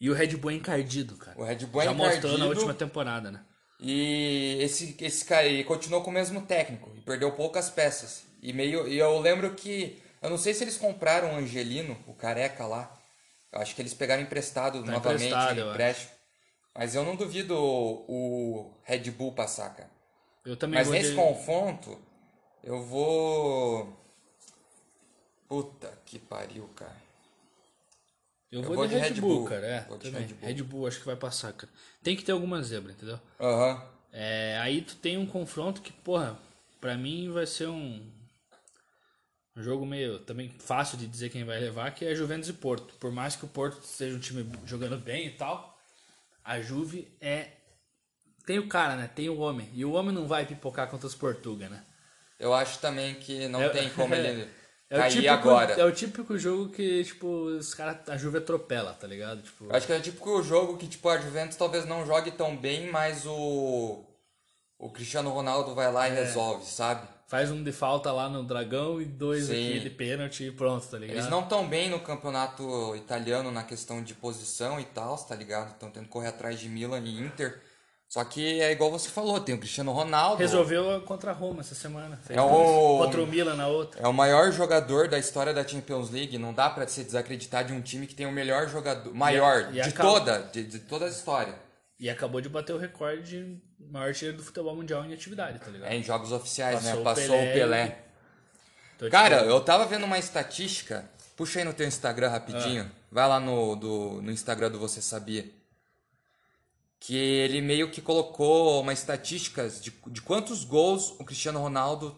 [0.00, 1.38] E o Red Bull é encardido, cara.
[1.38, 2.48] O Red Bull é Já mostrou na encardido.
[2.48, 3.44] última temporada, né?
[3.78, 8.24] E esse, esse cara ele continuou com o mesmo técnico e perdeu poucas peças.
[8.42, 12.14] E meio e eu lembro que eu não sei se eles compraram o Angelino, o
[12.14, 12.96] careca lá.
[13.52, 16.10] Eu acho que eles pegaram emprestado Tá novamente, emprestado, empréstimo.
[16.74, 19.90] Mas eu não duvido o, o Red Bull passar, cara.
[20.44, 21.16] Eu também Mas nesse de...
[21.16, 21.98] confronto,
[22.62, 23.98] eu vou.
[25.48, 27.09] Puta que pariu, cara.
[28.50, 29.48] Eu eu vou, vou de de Red, Red Bull, Bull.
[29.48, 29.66] cara.
[29.66, 30.22] É, Vou também.
[30.22, 30.48] Red Bull.
[30.48, 31.72] Red Bull acho que vai passar, cara.
[32.02, 33.18] Tem que ter alguma zebra, entendeu?
[33.40, 33.82] Aham.
[34.12, 36.36] É, aí tu tem um confronto que, porra,
[36.80, 38.04] pra mim vai ser um.
[39.56, 42.94] Um jogo meio também fácil de dizer quem vai levar, que é Juventus e Porto.
[42.94, 45.76] Por mais que o Porto seja um time jogando bem e tal,
[46.44, 47.48] a Juve é.
[48.46, 49.08] Tem o cara, né?
[49.14, 49.68] Tem o homem.
[49.74, 51.84] E o homem não vai pipocar contra os Portuga, né?
[52.38, 54.48] Eu acho também que não É- tem como ele
[54.90, 55.72] É o, cair típico, agora.
[55.74, 57.96] é o típico jogo que, tipo, os caras.
[58.08, 59.40] A Juve atropela, tá ligado?
[59.40, 62.90] Tipo, acho que é o jogo que tipo a Juventus talvez não jogue tão bem,
[62.90, 64.04] mas o
[64.76, 66.14] o Cristiano Ronaldo vai lá e É.
[66.24, 67.06] resolve, sabe?
[67.28, 69.68] faz um de falta lá no Dragão e dois Sim.
[69.70, 71.16] aqui de pênalti e pronto, tá ligado?
[71.16, 75.70] Eles não estão bem no campeonato italiano na questão de posição e tal, tá ligado?
[75.70, 77.60] Estão tendo que correr atrás de Milan e Inter.
[78.10, 80.38] Só que é igual você falou, tem o Cristiano Ronaldo.
[80.42, 82.16] Resolveu contra a Roma essa semana.
[82.16, 82.98] Fez É o-.
[82.98, 84.02] Contra o Milan na outra.
[84.02, 86.36] É o maior jogador da história da Champions League.
[86.36, 89.74] Não dá pra se desacreditar de um time que tem o melhor jogador, maior e
[89.74, 91.54] de acaba- toda, de, de toda a história.
[92.00, 95.70] E acabou de bater o recorde de maior artilheiro do futebol mundial em atividade, tá
[95.70, 95.88] ligado?
[95.92, 97.00] É, em jogos oficiais, Passou né?
[97.00, 97.98] o Passou Pelé o Pelé.
[98.98, 101.08] Tipo, Cara, eu tava vendo uma estatística.
[101.36, 102.90] Puxa aí no teu Instagram rapidinho.
[102.90, 102.94] Ah.
[103.12, 105.59] Vai lá no, do, no Instagram do Você Sabia.
[107.00, 112.16] Que ele meio que colocou uma estatística de, de quantos gols o Cristiano Ronaldo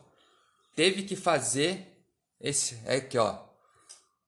[0.74, 2.04] teve que fazer.
[2.40, 3.38] Esse é aqui, ó.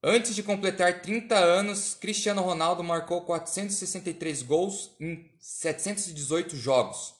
[0.06, 7.14] Antes de completar 30 anos, Cristiano Ronaldo marcou 463 gols em 718 jogos.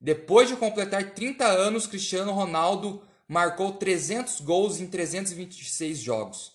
[0.00, 6.52] Depois de completar 30 anos, Cristiano Ronaldo marcou 300 gols em 326 jogos.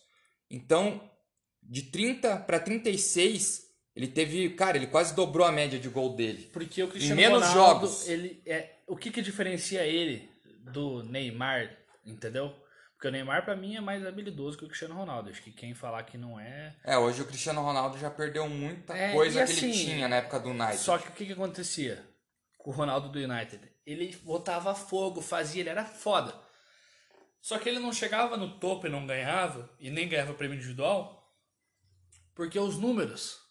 [0.50, 1.00] Então,
[1.62, 3.65] de 30 para 36,
[3.96, 6.50] ele teve, cara, ele quase dobrou a média de gol dele.
[6.52, 8.08] Porque o Cristiano menos Ronaldo, jogos.
[8.08, 10.30] ele é o que que diferencia ele
[10.60, 12.54] do Neymar, entendeu?
[12.94, 15.30] Porque o Neymar pra mim é mais habilidoso que o Cristiano Ronaldo.
[15.30, 18.98] Acho que quem falar que não é, É, hoje o Cristiano Ronaldo já perdeu muita
[18.98, 20.78] É, coisa e que ele assim, tinha na época do United.
[20.78, 22.04] Só que o que, que acontecia
[22.58, 23.60] com o Ronaldo do United?
[23.86, 26.34] Ele botava fogo, fazia, ele era foda.
[27.42, 31.32] Só que ele não chegava no topo e não ganhava, e nem ganhava prêmio individual,
[32.34, 33.45] porque os números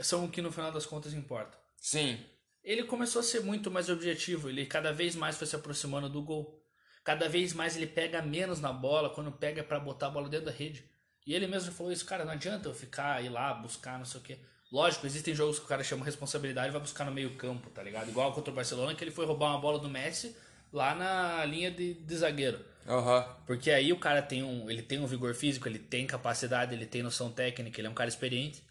[0.00, 1.58] são o que no final das contas importa.
[1.76, 2.18] Sim,
[2.62, 6.22] Ele começou a ser muito mais objetivo, ele cada vez mais foi se aproximando do
[6.22, 6.62] gol.
[7.04, 10.46] Cada vez mais ele pega menos na bola quando pega pra botar a bola dentro
[10.46, 10.84] da rede.
[11.26, 14.20] E ele mesmo falou isso, cara, não adianta eu ficar, ir lá, buscar, não sei
[14.20, 14.38] o quê.
[14.70, 17.82] Lógico, existem jogos que o cara chama responsabilidade e vai buscar no meio campo, tá
[17.82, 18.08] ligado?
[18.08, 20.34] Igual contra o Barcelona, que ele foi roubar uma bola do Messi
[20.72, 22.64] lá na linha de, de zagueiro.
[22.86, 23.26] aham.
[23.46, 26.86] Porque aí o cara tem um, ele tem um vigor físico, ele tem capacidade, ele
[26.86, 28.62] tem noção técnica, ele é um cara experiente.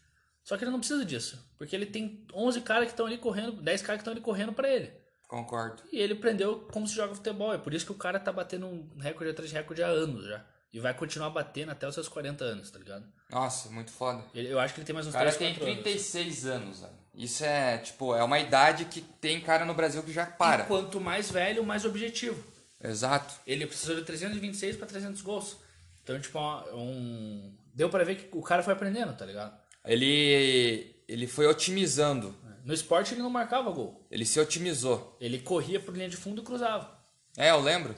[0.44, 3.62] Só que ele não precisa disso, porque ele tem 11 caras que estão ali correndo,
[3.62, 4.92] 10 caras que estão ali correndo pra ele.
[5.28, 5.82] Concordo.
[5.94, 7.54] E ele prendeu como se joga futebol.
[7.54, 10.26] É por isso que o cara tá batendo um recorde atrás de recorde há anos
[10.26, 10.44] já.
[10.74, 13.06] E vai continuar batendo até os seus 40 anos, tá ligado?
[13.30, 14.24] Nossa, muito foda.
[14.34, 15.84] Ele- eu acho que ele tem mais uns O cara 3, tem 4 anos.
[15.84, 16.94] 36 anos, velho.
[17.16, 20.64] Isso é, tipo, é uma idade que tem cara no Brasil que já para.
[20.64, 22.42] E quanto mais velho, mais objetivo.
[22.82, 23.34] Exato.
[23.46, 25.58] Ele precisou de 326 pra 300 gols.
[26.04, 26.40] Então, tipo,
[26.74, 27.56] um...
[27.74, 29.61] deu pra ver que o cara foi aprendendo, tá ligado?
[29.86, 32.34] Ele ele foi otimizando.
[32.64, 34.06] No esporte ele não marcava gol.
[34.10, 35.18] Ele se otimizou.
[35.20, 36.90] Ele corria por linha de fundo e cruzava.
[37.36, 37.94] É, eu lembro.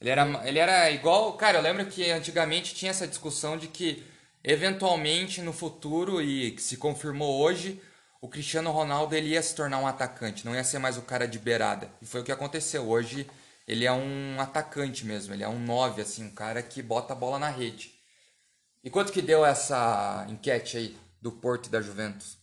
[0.00, 1.34] Ele era, ele era igual.
[1.34, 4.02] Cara, eu lembro que antigamente tinha essa discussão de que,
[4.42, 7.80] eventualmente, no futuro, e que se confirmou hoje,
[8.20, 11.26] o Cristiano Ronaldo ele ia se tornar um atacante, não ia ser mais o cara
[11.28, 11.90] de beirada.
[12.00, 12.88] E foi o que aconteceu.
[12.88, 13.28] Hoje
[13.68, 17.16] ele é um atacante mesmo, ele é um 9, assim, um cara que bota a
[17.16, 17.94] bola na rede.
[18.82, 22.38] E quanto que deu essa enquete aí do Porto e da Juventus?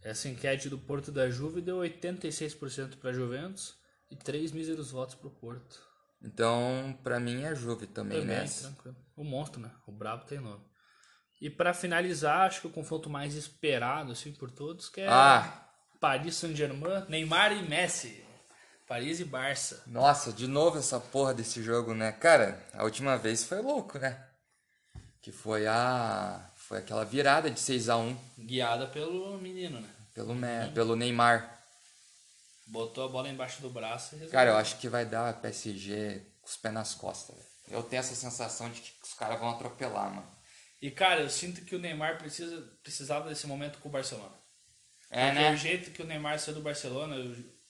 [0.00, 3.74] Essa enquete do Porto da Juve deu 86% pra Juventus
[4.10, 5.80] e 3 míseros votos pro Porto.
[6.22, 8.68] Então, pra mim é Juve também, Também, nessa.
[8.68, 8.96] tranquilo.
[9.16, 9.72] O monstro, né?
[9.88, 10.64] O brabo tem nome.
[11.40, 15.68] E pra finalizar, acho que o confronto mais esperado, assim, por todos, que é Ah,
[15.98, 18.24] Paris Saint-Germain, Neymar e Messi.
[18.86, 19.82] Paris e Barça.
[19.86, 22.12] Nossa, de novo essa porra desse jogo, né?
[22.12, 24.26] Cara, a última vez foi louco, né?
[25.22, 26.49] Que foi a.
[26.70, 29.90] Foi aquela virada de 6 a 1 Guiada pelo menino, né?
[30.14, 30.70] pelo, Me...
[30.72, 31.58] pelo Neymar.
[32.68, 34.30] Botou a bola embaixo do braço e resolveu.
[34.30, 37.48] Cara, eu acho que vai dar PSG com os pés nas costas, velho.
[37.70, 40.30] Eu tenho essa sensação de que os caras vão atropelar, mano.
[40.80, 44.36] E, cara, eu sinto que o Neymar precisa, precisava desse momento com o Barcelona.
[45.10, 45.52] É, Porque né?
[45.52, 47.16] o jeito que o Neymar saiu do Barcelona,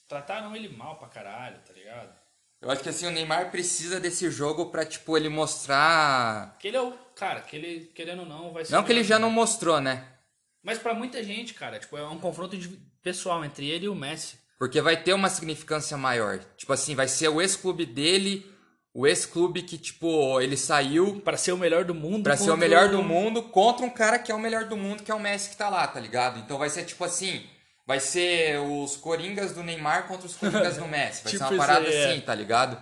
[0.07, 2.21] trataram ele mal pra caralho, tá ligado?
[2.61, 6.55] Eu acho que assim, o Neymar precisa desse jogo pra, tipo, ele mostrar.
[6.59, 6.95] Que ele é o.
[7.21, 8.73] Cara, que ele, querendo ou não, vai ser.
[8.73, 10.05] Não que ele já não mostrou, né?
[10.63, 12.57] Mas pra muita gente, cara, tipo, é um confronto
[13.03, 14.39] pessoal entre ele e o Messi.
[14.57, 16.39] Porque vai ter uma significância maior.
[16.57, 18.43] Tipo assim, vai ser o ex-clube dele,
[18.91, 22.23] o ex-clube que, tipo, ele saiu Pra ser o melhor do mundo.
[22.23, 25.03] Pra ser o melhor do mundo contra um cara que é o melhor do mundo,
[25.03, 26.39] que é o Messi que tá lá, tá ligado?
[26.39, 27.45] Então vai ser tipo assim,
[27.85, 31.23] vai ser os Coringas do Neymar contra os Coringas do Messi.
[31.23, 32.11] Vai Tipo ser uma parada aí, é.
[32.13, 32.81] assim, tá ligado?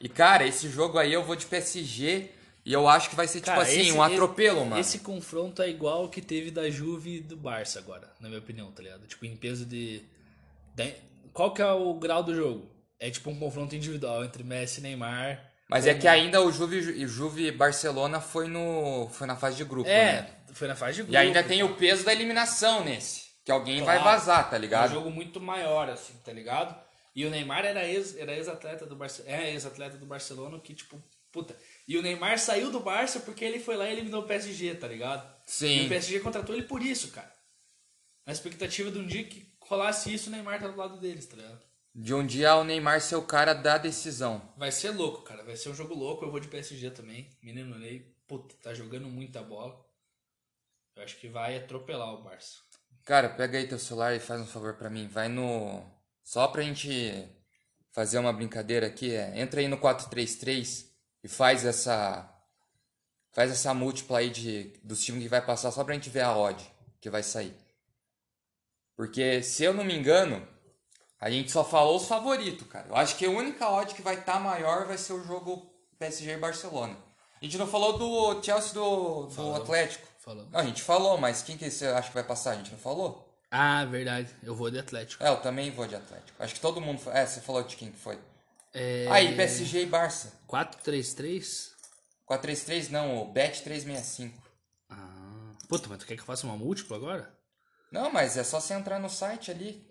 [0.00, 3.38] E, cara, esse jogo aí eu vou de PSG e eu acho que vai ser,
[3.40, 4.80] tipo Cara, assim, esse- um atropelo, mano.
[4.80, 8.40] Esse confronto é igual o que teve da Juve e do Barça agora, na minha
[8.40, 9.06] opinião, tá ligado?
[9.06, 10.02] Tipo, em peso de.
[10.74, 10.94] de-
[11.32, 12.68] Qual que é o grau do jogo?
[13.00, 15.44] É tipo um confronto individual entre Messi e Neymar.
[15.70, 19.64] Mas é que ainda o Juve, o Juve Barcelona foi, no, foi na fase de
[19.64, 20.30] grupo, É, né?
[20.54, 21.12] foi na fase de grupo.
[21.12, 23.28] E ainda tem o peso da eliminação nesse.
[23.44, 24.18] Que alguém vai Claro.
[24.18, 24.92] vazar, tá É um ligado?
[24.92, 26.74] jogo muito maior, assim, tá ligado?
[27.14, 29.36] E o Neymar era ex- era ex-atleta do Barcelona.
[29.36, 31.00] É ex-atleta do Barcelona que, tipo,
[31.30, 31.54] puta.
[31.88, 34.86] E o Neymar saiu do Barça porque ele foi lá e eliminou o PSG, tá
[34.86, 35.26] ligado?
[35.46, 35.84] Sim.
[35.84, 37.34] E o PSG contratou ele por isso, cara.
[38.26, 41.36] Na expectativa de um dia que rolasse isso, o Neymar tá do lado deles, tá
[41.36, 41.62] ligado?
[41.94, 44.52] De um dia o Neymar ser o cara da decisão.
[44.54, 45.42] Vai ser louco, cara.
[45.42, 46.26] Vai ser um jogo louco.
[46.26, 47.30] Eu vou de PSG também.
[47.42, 49.82] Menino Ney, puta, tá jogando muita bola.
[50.94, 52.58] Eu acho que vai atropelar o Barça.
[53.02, 55.08] Cara, pega aí teu celular e faz um favor pra mim.
[55.08, 55.82] Vai no.
[56.22, 57.26] Só pra gente
[57.92, 59.40] fazer uma brincadeira aqui, é.
[59.40, 60.87] Entra aí no 433
[61.22, 62.28] e faz essa.
[63.32, 66.36] Faz essa múltipla aí de, dos times que vai passar só pra gente ver a
[66.36, 66.60] odd
[67.00, 67.54] que vai sair.
[68.96, 70.46] Porque, se eu não me engano,
[71.20, 72.88] a gente só falou os favoritos, cara.
[72.88, 76.32] Eu acho que a única odd que vai estar maior vai ser o jogo PSG
[76.32, 76.96] e Barcelona.
[77.40, 79.54] A gente não falou do Chelsea do, do.
[79.54, 80.06] Atlético.
[80.18, 80.50] Falando.
[80.50, 82.52] Não, a gente falou, mas quem que você acha que vai passar?
[82.52, 83.28] A gente não falou?
[83.50, 84.34] Ah, verdade.
[84.42, 85.22] Eu vou de Atlético.
[85.22, 86.42] É, eu também vou de Atlético.
[86.42, 87.12] Acho que todo mundo foi.
[87.14, 88.18] É, você falou de quem que foi.
[88.72, 89.06] É...
[89.10, 90.40] Aí, PSG e Barça.
[90.48, 91.70] 4-3-3?
[92.26, 94.42] 433 não, o Bet 365.
[94.90, 95.52] Ah.
[95.68, 97.34] Puta, mas tu quer que eu faça uma múltipla agora?
[97.90, 99.86] Não, mas é só você entrar no site ali.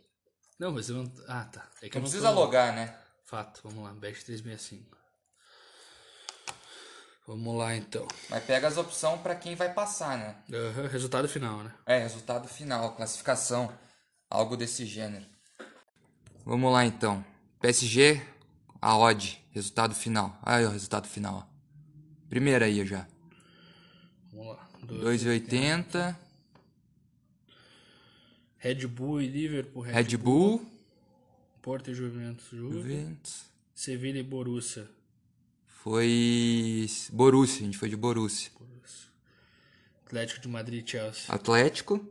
[0.59, 1.11] Não, mas eu não.
[1.27, 1.67] Ah, tá.
[1.81, 2.95] É Não não precisa tô- logar, né?
[3.25, 3.91] Fato, vamos lá.
[3.93, 4.95] Bet 365.
[7.25, 8.07] Vamos lá então.
[8.29, 10.35] Mas pega as opções pra quem vai passar, né?
[10.53, 11.73] Aham, Resultado final, né?
[11.85, 13.71] É, resultado final, classificação,
[14.29, 15.25] algo desse gênero.
[16.45, 17.25] Vamos lá então.
[17.59, 18.21] PSG,
[18.81, 20.39] a odd, resultado final.
[20.43, 21.57] Aí o resultado final, ó.
[22.29, 23.07] Primeira aí já.
[24.31, 24.69] Vamos lá.
[24.85, 26.15] 2,80.
[28.57, 29.81] Red Bull e Liverpool.
[29.83, 30.65] Red, Red Bull,
[31.61, 32.47] Porto e Juventus.
[32.51, 32.73] Juve.
[32.73, 33.45] Juventus.
[33.73, 34.89] Sevilha e Borussia.
[35.67, 38.51] Foi Borussia, a gente foi de Borussia.
[38.57, 39.09] Borussia.
[40.05, 41.33] Atlético de Madrid e Chelsea.
[41.33, 42.05] Atlético,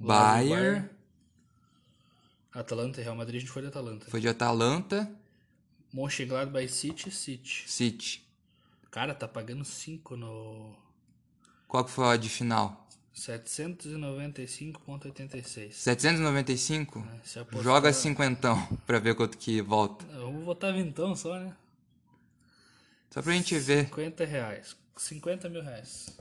[0.00, 0.88] e Bayern,
[2.52, 4.06] Atalanta e Real Madrid, a gente foi de Atalanta.
[4.10, 5.10] foi de Atalanta,
[5.92, 7.64] Mönchengladbach City, City.
[7.68, 8.22] City.
[8.90, 10.74] Cara, tá pagando 5 no
[11.68, 12.88] Qual que foi a odd final?
[13.14, 15.72] 795.86.
[15.72, 16.98] 795?
[16.98, 17.02] É,
[17.40, 20.04] apostar- Joga cinquentão pra ver quanto que volta.
[20.12, 21.54] Eu vou botar vintão só, né?
[23.10, 23.86] Só pra gente ver.
[23.86, 24.76] 50 reais.
[24.96, 26.16] 50 mil reais.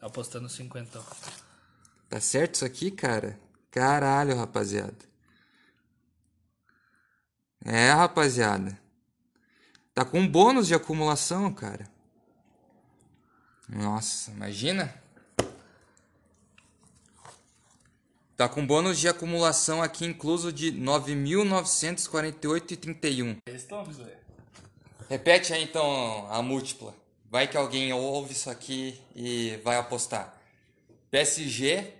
[0.00, 1.02] Apostando 50.
[2.08, 3.38] Tá certo isso aqui, cara?
[3.70, 4.96] Caralho, rapaziada.
[7.64, 8.78] É, rapaziada.
[9.96, 11.88] Tá com bônus de acumulação, cara.
[13.66, 14.94] Nossa, imagina.
[18.36, 23.38] Tá com bônus de acumulação aqui incluso de 9.948,31.
[23.46, 24.18] Estamos, velho.
[25.08, 26.94] Repete aí então a múltipla.
[27.30, 30.38] Vai que alguém ouve isso aqui e vai apostar.
[31.10, 31.94] PSG,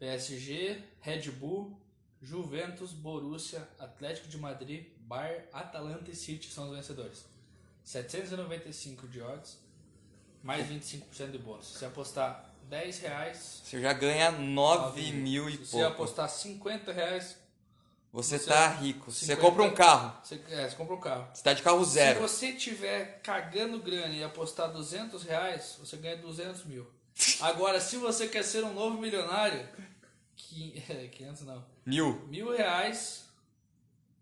[0.00, 1.80] PSG, Red Bull,
[2.20, 7.24] Juventus, Borussia, Atlético de Madrid, Bayern, Atalanta e City são os vencedores.
[7.84, 9.58] 795 de odds,
[10.42, 11.66] mais 25% de bônus.
[11.66, 15.86] Se você apostar 10 reais, você já ganha 9 mil e se você pouco.
[15.92, 17.36] apostar 50 reais,
[18.12, 19.10] Você você- tá rico.
[19.10, 20.16] Você 50 compra um carro.
[20.22, 21.28] você, é, você compra um carro.
[21.34, 22.20] Você tá de carro Se zero.
[22.20, 26.86] você tiver cagando grana e apostar 200 reais, você ganha 200 mil.
[27.40, 29.68] Agora, se você quer ser um novo milionário,
[30.36, 30.80] que,
[31.12, 32.26] 500 não, Mil.
[32.28, 33.23] mil reais,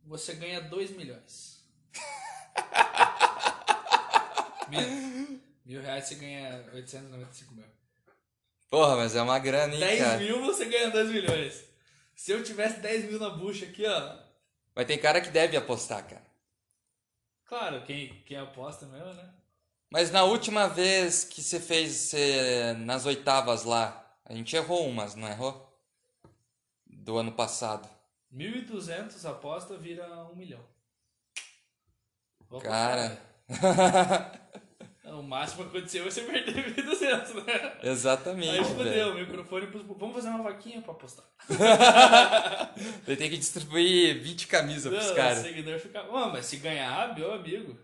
[0.05, 1.64] você ganha 2 milhões.
[4.68, 5.40] Menos.
[5.64, 7.64] Mil reais você ganha 895 mil.
[8.68, 10.18] Porra, mas é uma grana, hein, 10 cara.
[10.18, 11.64] mil você ganha 2 milhões.
[12.14, 14.18] Se eu tivesse 10 mil na bucha aqui, ó.
[14.74, 16.26] Mas tem cara que deve apostar, cara.
[17.44, 19.30] Claro, quem, quem aposta mesmo, né?
[19.90, 25.14] Mas na última vez que você fez cê, nas oitavas lá, a gente errou umas,
[25.14, 25.70] não errou?
[26.86, 27.88] Do ano passado.
[28.33, 30.64] 1.200 aposta vira 1 milhão.
[32.49, 33.18] Vou Cara.
[33.49, 34.43] velho.
[35.18, 37.78] O máximo que aconteceu é você perder 1.200, né?
[37.83, 39.83] Exatamente, Aí fodeu, o microfone pros...
[39.85, 41.26] Vamos fazer uma vaquinha pra apostar.
[43.07, 45.39] Ele tem que distribuir 20 camisas pros Não, o caras.
[45.39, 46.03] seguidor fica...
[46.05, 47.78] Mano, mas se ganhar, meu amigo,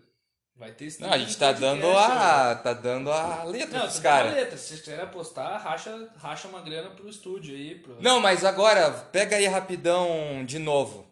[0.59, 2.55] vai ter Não, a gente tá podcast, dando a.
[2.55, 4.33] tá dando a letra Não, pros caras.
[4.33, 4.57] letra.
[4.57, 7.75] Se vocês quiserem apostar, racha, racha uma grana pro estúdio aí.
[7.75, 8.01] Pro...
[8.01, 11.07] Não, mas agora, pega aí rapidão de novo.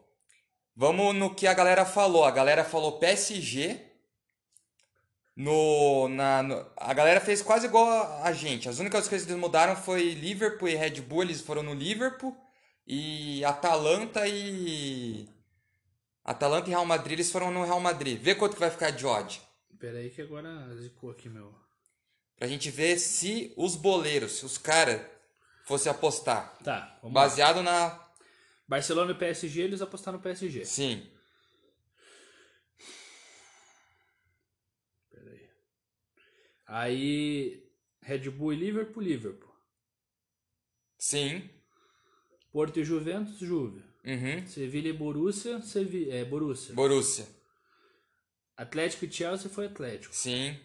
[0.76, 2.26] Vamos no que a galera falou.
[2.26, 3.82] A galera falou PSG.
[5.36, 8.68] No, na, no- a galera fez quase igual a, a gente.
[8.68, 11.24] As únicas coisas que eles mudaram foi Liverpool e Red Bull.
[11.24, 12.36] Eles foram no Liverpool.
[12.86, 15.28] E Atalanta e.
[16.28, 18.22] Atalanta e Real Madrid, eles foram no Real Madrid.
[18.22, 19.42] Vê quanto que vai ficar de odd.
[19.80, 21.56] Pera aí que agora zicou aqui meu.
[22.36, 25.02] Pra gente ver se os boleiros, se os caras
[25.64, 26.58] fossem apostar.
[26.58, 27.22] Tá, vamos lá.
[27.22, 28.06] Baseado na.
[28.68, 30.66] Barcelona e PSG, eles apostaram no PSG.
[30.66, 31.10] Sim.
[35.10, 35.50] Pera aí.
[36.68, 37.72] Aí,
[38.02, 39.56] Red Bull e Liverpool, Liverpool.
[40.98, 41.50] Sim.
[42.52, 43.87] Porto e Juventus, Juve.
[44.08, 44.48] Uhum.
[44.48, 46.74] Sevilha e Borussia, Sevi é, Borussia.
[46.74, 47.28] Borussia.
[48.56, 50.16] Atlético e Chelsea foi Atlético.
[50.16, 50.58] Sim.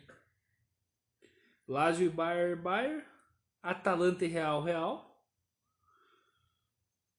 [1.66, 3.05] Lazio e Bayern, Bayern.
[3.61, 5.12] Atalanta e Real, Real.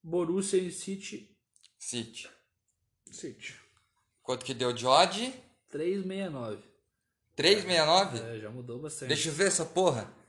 [0.02, 1.38] Borussia e City,
[1.78, 2.30] City.
[3.12, 3.56] City.
[4.22, 5.34] Quanto que deu de odd?
[5.70, 6.64] 369.
[7.36, 8.20] 369?
[8.20, 9.10] É, já mudou bastante.
[9.10, 10.23] Deixa eu ver essa porra.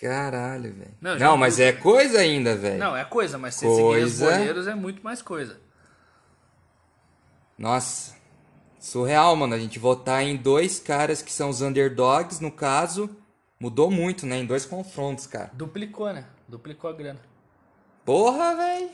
[0.00, 0.94] Caralho, velho.
[1.00, 2.78] Não, Não, mas é coisa ainda, velho.
[2.78, 4.30] Não, é coisa, mas se seguir os Coisa.
[4.30, 5.58] goleiros é muito mais coisa.
[7.56, 8.16] Nossa.
[8.78, 9.54] Surreal, mano.
[9.54, 13.10] A gente votar em dois caras que são os underdogs, no caso.
[13.58, 14.36] Mudou muito, né?
[14.38, 15.50] Em dois confrontos, cara.
[15.52, 16.24] Duplicou, né?
[16.46, 17.20] Duplicou a grana.
[18.04, 18.90] Porra, velho.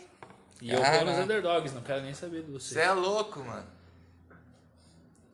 [0.63, 2.75] E eu vou nos underdogs, não quero nem saber do você.
[2.75, 3.67] Você é louco, mano.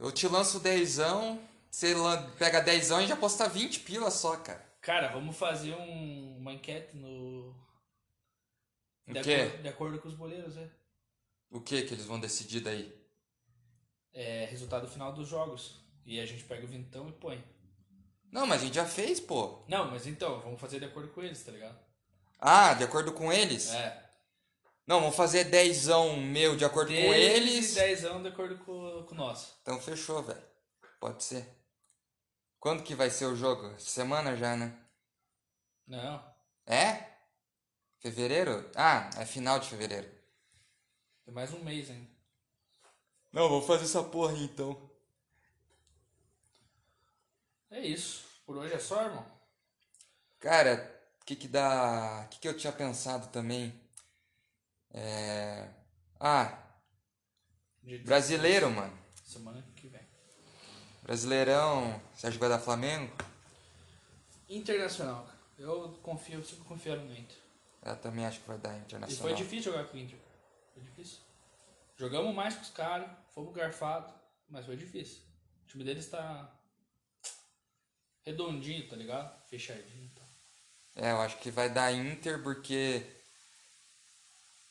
[0.01, 1.39] Eu te lanço dezão,
[1.71, 1.95] você
[2.37, 4.70] pega dezão e já posta 20 pila só, cara.
[4.81, 7.55] Cara, vamos fazer um- uma enquete no.
[9.07, 9.35] O De, quê?
[9.35, 10.68] acordo, de acordo com os boleiros, é.
[11.51, 12.95] O que que eles vão decidir daí?
[14.12, 15.81] É resultado final dos jogos.
[16.07, 17.43] E a gente pega o vintão e põe.
[18.33, 19.64] Não, mas a gente já fez, pô.
[19.68, 21.78] Não, mas então, vamos fazer de acordo com eles, tá ligado?
[22.39, 23.70] Ah, de acordo com eles?
[23.72, 24.09] É.
[24.87, 27.74] Não, vamos fazer dezão meu de acordo com eles.
[27.74, 29.59] dezão de acordo com, com o nosso.
[29.62, 30.43] Então fechou, velho.
[30.99, 31.47] Pode ser.
[32.61, 33.75] Quando que vai ser o jogo?
[33.81, 34.73] Semana já, né?
[35.87, 36.23] Não.
[36.67, 37.05] É?
[38.01, 38.71] Fevereiro?
[38.77, 40.09] Ah, é final de fevereiro.
[41.25, 42.11] Tem mais um mês ainda.
[43.33, 44.89] Não, vou fazer essa porra aí, então.
[47.71, 48.25] É isso.
[48.47, 49.27] Por hoje é só, irmão.
[50.41, 50.91] Cara,
[51.23, 52.25] o que que dá...
[52.27, 53.73] O que que eu tinha pensado também?
[54.93, 55.69] É...
[56.19, 56.59] Ah,
[57.83, 58.93] De- brasileiro, mano.
[59.25, 59.65] Semana.
[61.21, 63.13] Brasileirão, você acha que vai dar Flamengo?
[64.49, 65.39] Internacional, cara.
[65.59, 67.37] Eu confio, sempre confiaram no Inter.
[67.85, 69.23] Eu também acho que vai dar E Internacional.
[69.27, 70.17] foi difícil jogar com o Inter.
[70.73, 71.19] Foi difícil.
[71.97, 74.15] Jogamos mais com os caras, fomos garfados,
[74.49, 75.19] mas foi difícil.
[75.65, 76.49] O time deles tá
[78.25, 79.37] redondinho, tá ligado?
[79.49, 80.29] Fechadinho e tal.
[80.95, 83.05] É, eu acho que vai dar Inter porque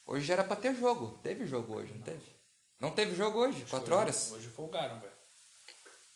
[0.06, 1.20] hoje já era pra ter jogo.
[1.22, 2.26] Teve jogo hoje, não teve?
[2.80, 4.32] Não teve jogo hoje, 4 Hoje- horas.
[4.32, 5.19] Hoje folgaram, velho.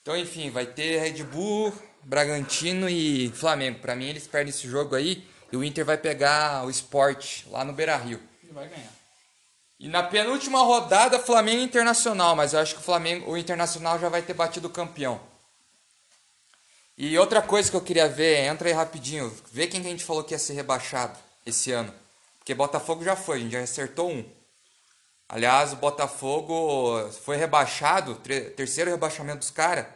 [0.04, 1.74] Então, enfim, vai ter Red Bull,
[2.04, 3.80] Bragantino e Flamengo.
[3.80, 7.64] Pra mim, eles perdem esse jogo aí e o Inter vai pegar o Sport lá
[7.64, 8.22] no Beira-Rio.
[8.44, 8.92] E vai ganhar.
[9.80, 13.98] E na penúltima rodada, Flamengo e Internacional, mas eu acho que o Flamengo, o Internacional
[13.98, 15.22] já vai ter batido o campeão.
[16.98, 20.04] E outra coisa que eu queria ver, entra aí rapidinho, vê quem que a gente
[20.04, 21.94] falou que ia ser rebaixado esse ano.
[22.40, 24.26] Porque Botafogo já foi, a gente já acertou um.
[25.34, 28.14] Aliás, o Botafogo foi rebaixado,
[28.56, 29.88] terceiro rebaixamento dos caras.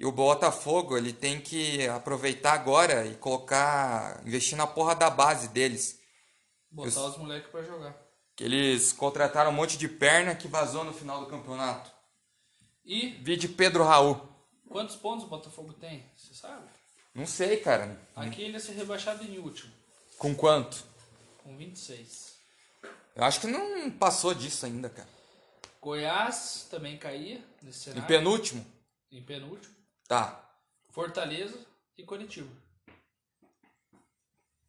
[0.00, 5.46] E o Botafogo, ele tem que aproveitar agora e colocar, investir na porra da base
[5.50, 6.00] deles.
[6.72, 7.96] Botar os moleques pra jogar.
[8.34, 11.92] Que eles contrataram um monte de perna que vazou no final do campeonato.
[12.84, 14.20] E Vide Pedro Raul.
[14.68, 16.04] quantos pontos o Botafogo tem?
[16.16, 16.66] Você sabe?
[17.14, 17.96] Não sei, cara.
[18.16, 19.72] Aqui ele ia ser rebaixado em último,
[20.18, 20.82] Com quanto?
[21.44, 22.37] com 26.
[23.18, 25.08] Eu acho que não passou disso ainda, cara.
[25.82, 28.06] Goiás também caía nesse Em cenário.
[28.06, 28.64] penúltimo?
[29.10, 29.74] Em penúltimo.
[30.06, 30.40] Tá.
[30.90, 31.58] Fortaleza
[31.96, 32.48] e Curitiba.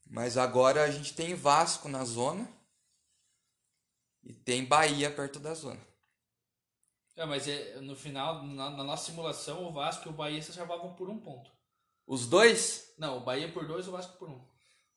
[0.09, 2.49] Mas agora a gente tem Vasco na zona.
[4.23, 5.79] E tem Bahia perto da zona.
[7.15, 10.53] É, mas é, no final, na, na nossa simulação, o Vasco e o Bahia se
[10.53, 11.51] chamavam por um ponto.
[12.07, 12.93] Os dois?
[12.97, 14.41] Não, o Bahia por dois, o Vasco por um.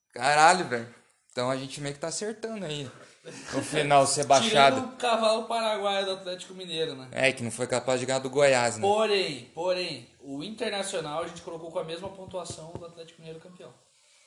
[0.09, 0.95] Caralho, velho.
[1.31, 2.91] Então a gente meio que tá acertando aí.
[3.25, 4.77] No final, ser baixado.
[4.77, 7.09] Tirando o cavalo paraguaio do Atlético Mineiro, né?
[7.13, 8.83] É, que não foi capaz de ganhar do Goiás, né?
[8.83, 13.73] Porém, porém, o Internacional a gente colocou com a mesma pontuação do Atlético Mineiro campeão.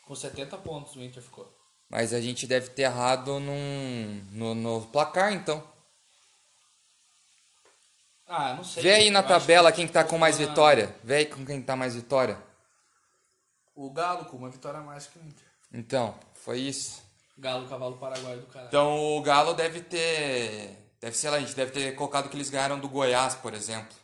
[0.08, 1.52] Com 70 pontos o Inter ficou.
[1.90, 5.62] Mas a gente deve ter errado num, no, no placar, então.
[8.28, 8.82] Ah, não sei.
[8.82, 10.96] Vê aí na tabela quem que tá com mais vitória.
[11.04, 12.38] Vê aí com quem tá mais vitória.
[13.76, 15.46] O Galo com uma vitória a mais que o Inter.
[15.74, 17.05] Então, foi isso.
[17.38, 18.68] Galo, cavalo paraguaio do caralho.
[18.68, 20.94] Então o Galo deve ter.
[21.02, 23.96] Deve ser lá, a gente deve ter colocado que eles ganharam do Goiás, por exemplo.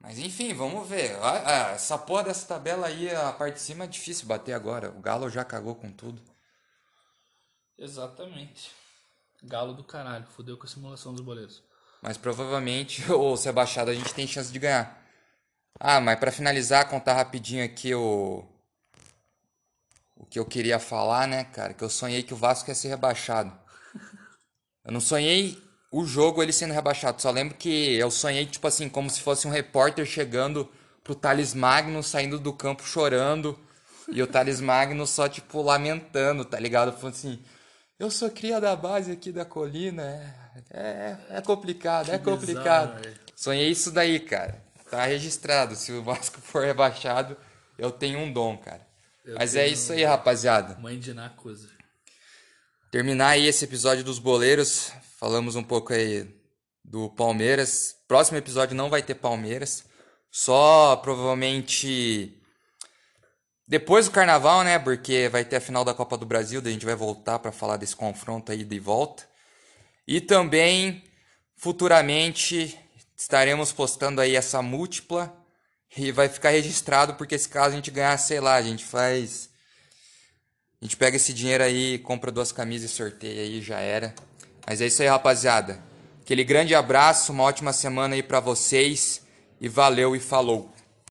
[0.00, 1.14] Mas enfim, vamos ver.
[1.22, 4.90] Ah, ah, Essa porra dessa tabela aí, a parte de cima é difícil bater agora.
[4.90, 6.20] O Galo já cagou com tudo.
[7.78, 8.72] Exatamente.
[9.44, 10.26] Galo do caralho.
[10.26, 11.62] Fudeu com a simulação dos boleiros.
[12.00, 15.00] Mas provavelmente o ser baixado a gente tem chance de ganhar.
[15.78, 18.44] Ah, mas pra finalizar, contar rapidinho aqui o.
[20.22, 21.74] O que eu queria falar, né, cara?
[21.74, 23.52] Que eu sonhei que o Vasco ia ser rebaixado.
[24.84, 25.62] Eu não sonhei
[25.92, 27.20] o jogo ele sendo rebaixado.
[27.20, 30.68] Só lembro que eu sonhei, tipo assim, como se fosse um repórter chegando
[31.04, 33.56] pro Thales Magno, saindo do campo chorando.
[34.10, 36.92] E o Thales Magno só, tipo, lamentando, tá ligado?
[36.92, 37.44] Falando assim,
[37.98, 40.02] eu sou cria da base aqui da colina.
[40.70, 43.02] É, é, é complicado, é bizarro, complicado.
[43.02, 43.20] velho.
[43.36, 44.62] Sonhei isso daí, cara.
[44.90, 45.76] Tá registrado.
[45.76, 47.36] Se o Vasco for rebaixado,
[47.78, 48.91] eu tenho um dom, cara.
[49.24, 50.76] Eu Mas é isso aí, rapaziada.
[50.80, 51.70] Mãe de Nacusa.
[52.90, 54.92] Terminar aí esse episódio dos boleiros.
[55.16, 56.28] Falamos um pouco aí
[56.84, 57.94] do Palmeiras.
[58.08, 59.84] Próximo episódio não vai ter Palmeiras.
[60.28, 62.36] Só provavelmente
[63.68, 64.78] depois do carnaval, né?
[64.78, 66.60] Porque vai ter a final da Copa do Brasil.
[66.60, 69.28] Daí a gente vai voltar para falar desse confronto aí de volta.
[70.06, 71.04] E também
[71.56, 72.76] futuramente
[73.16, 75.32] estaremos postando aí essa múltipla.
[75.96, 79.50] E vai ficar registrado porque se caso a gente ganhar, sei lá, a gente faz.
[80.80, 84.14] A gente pega esse dinheiro aí, compra duas camisas e sorteia aí, já era.
[84.66, 85.82] Mas é isso aí, rapaziada.
[86.22, 89.20] Aquele grande abraço, uma ótima semana aí pra vocês.
[89.60, 90.72] E valeu e falou.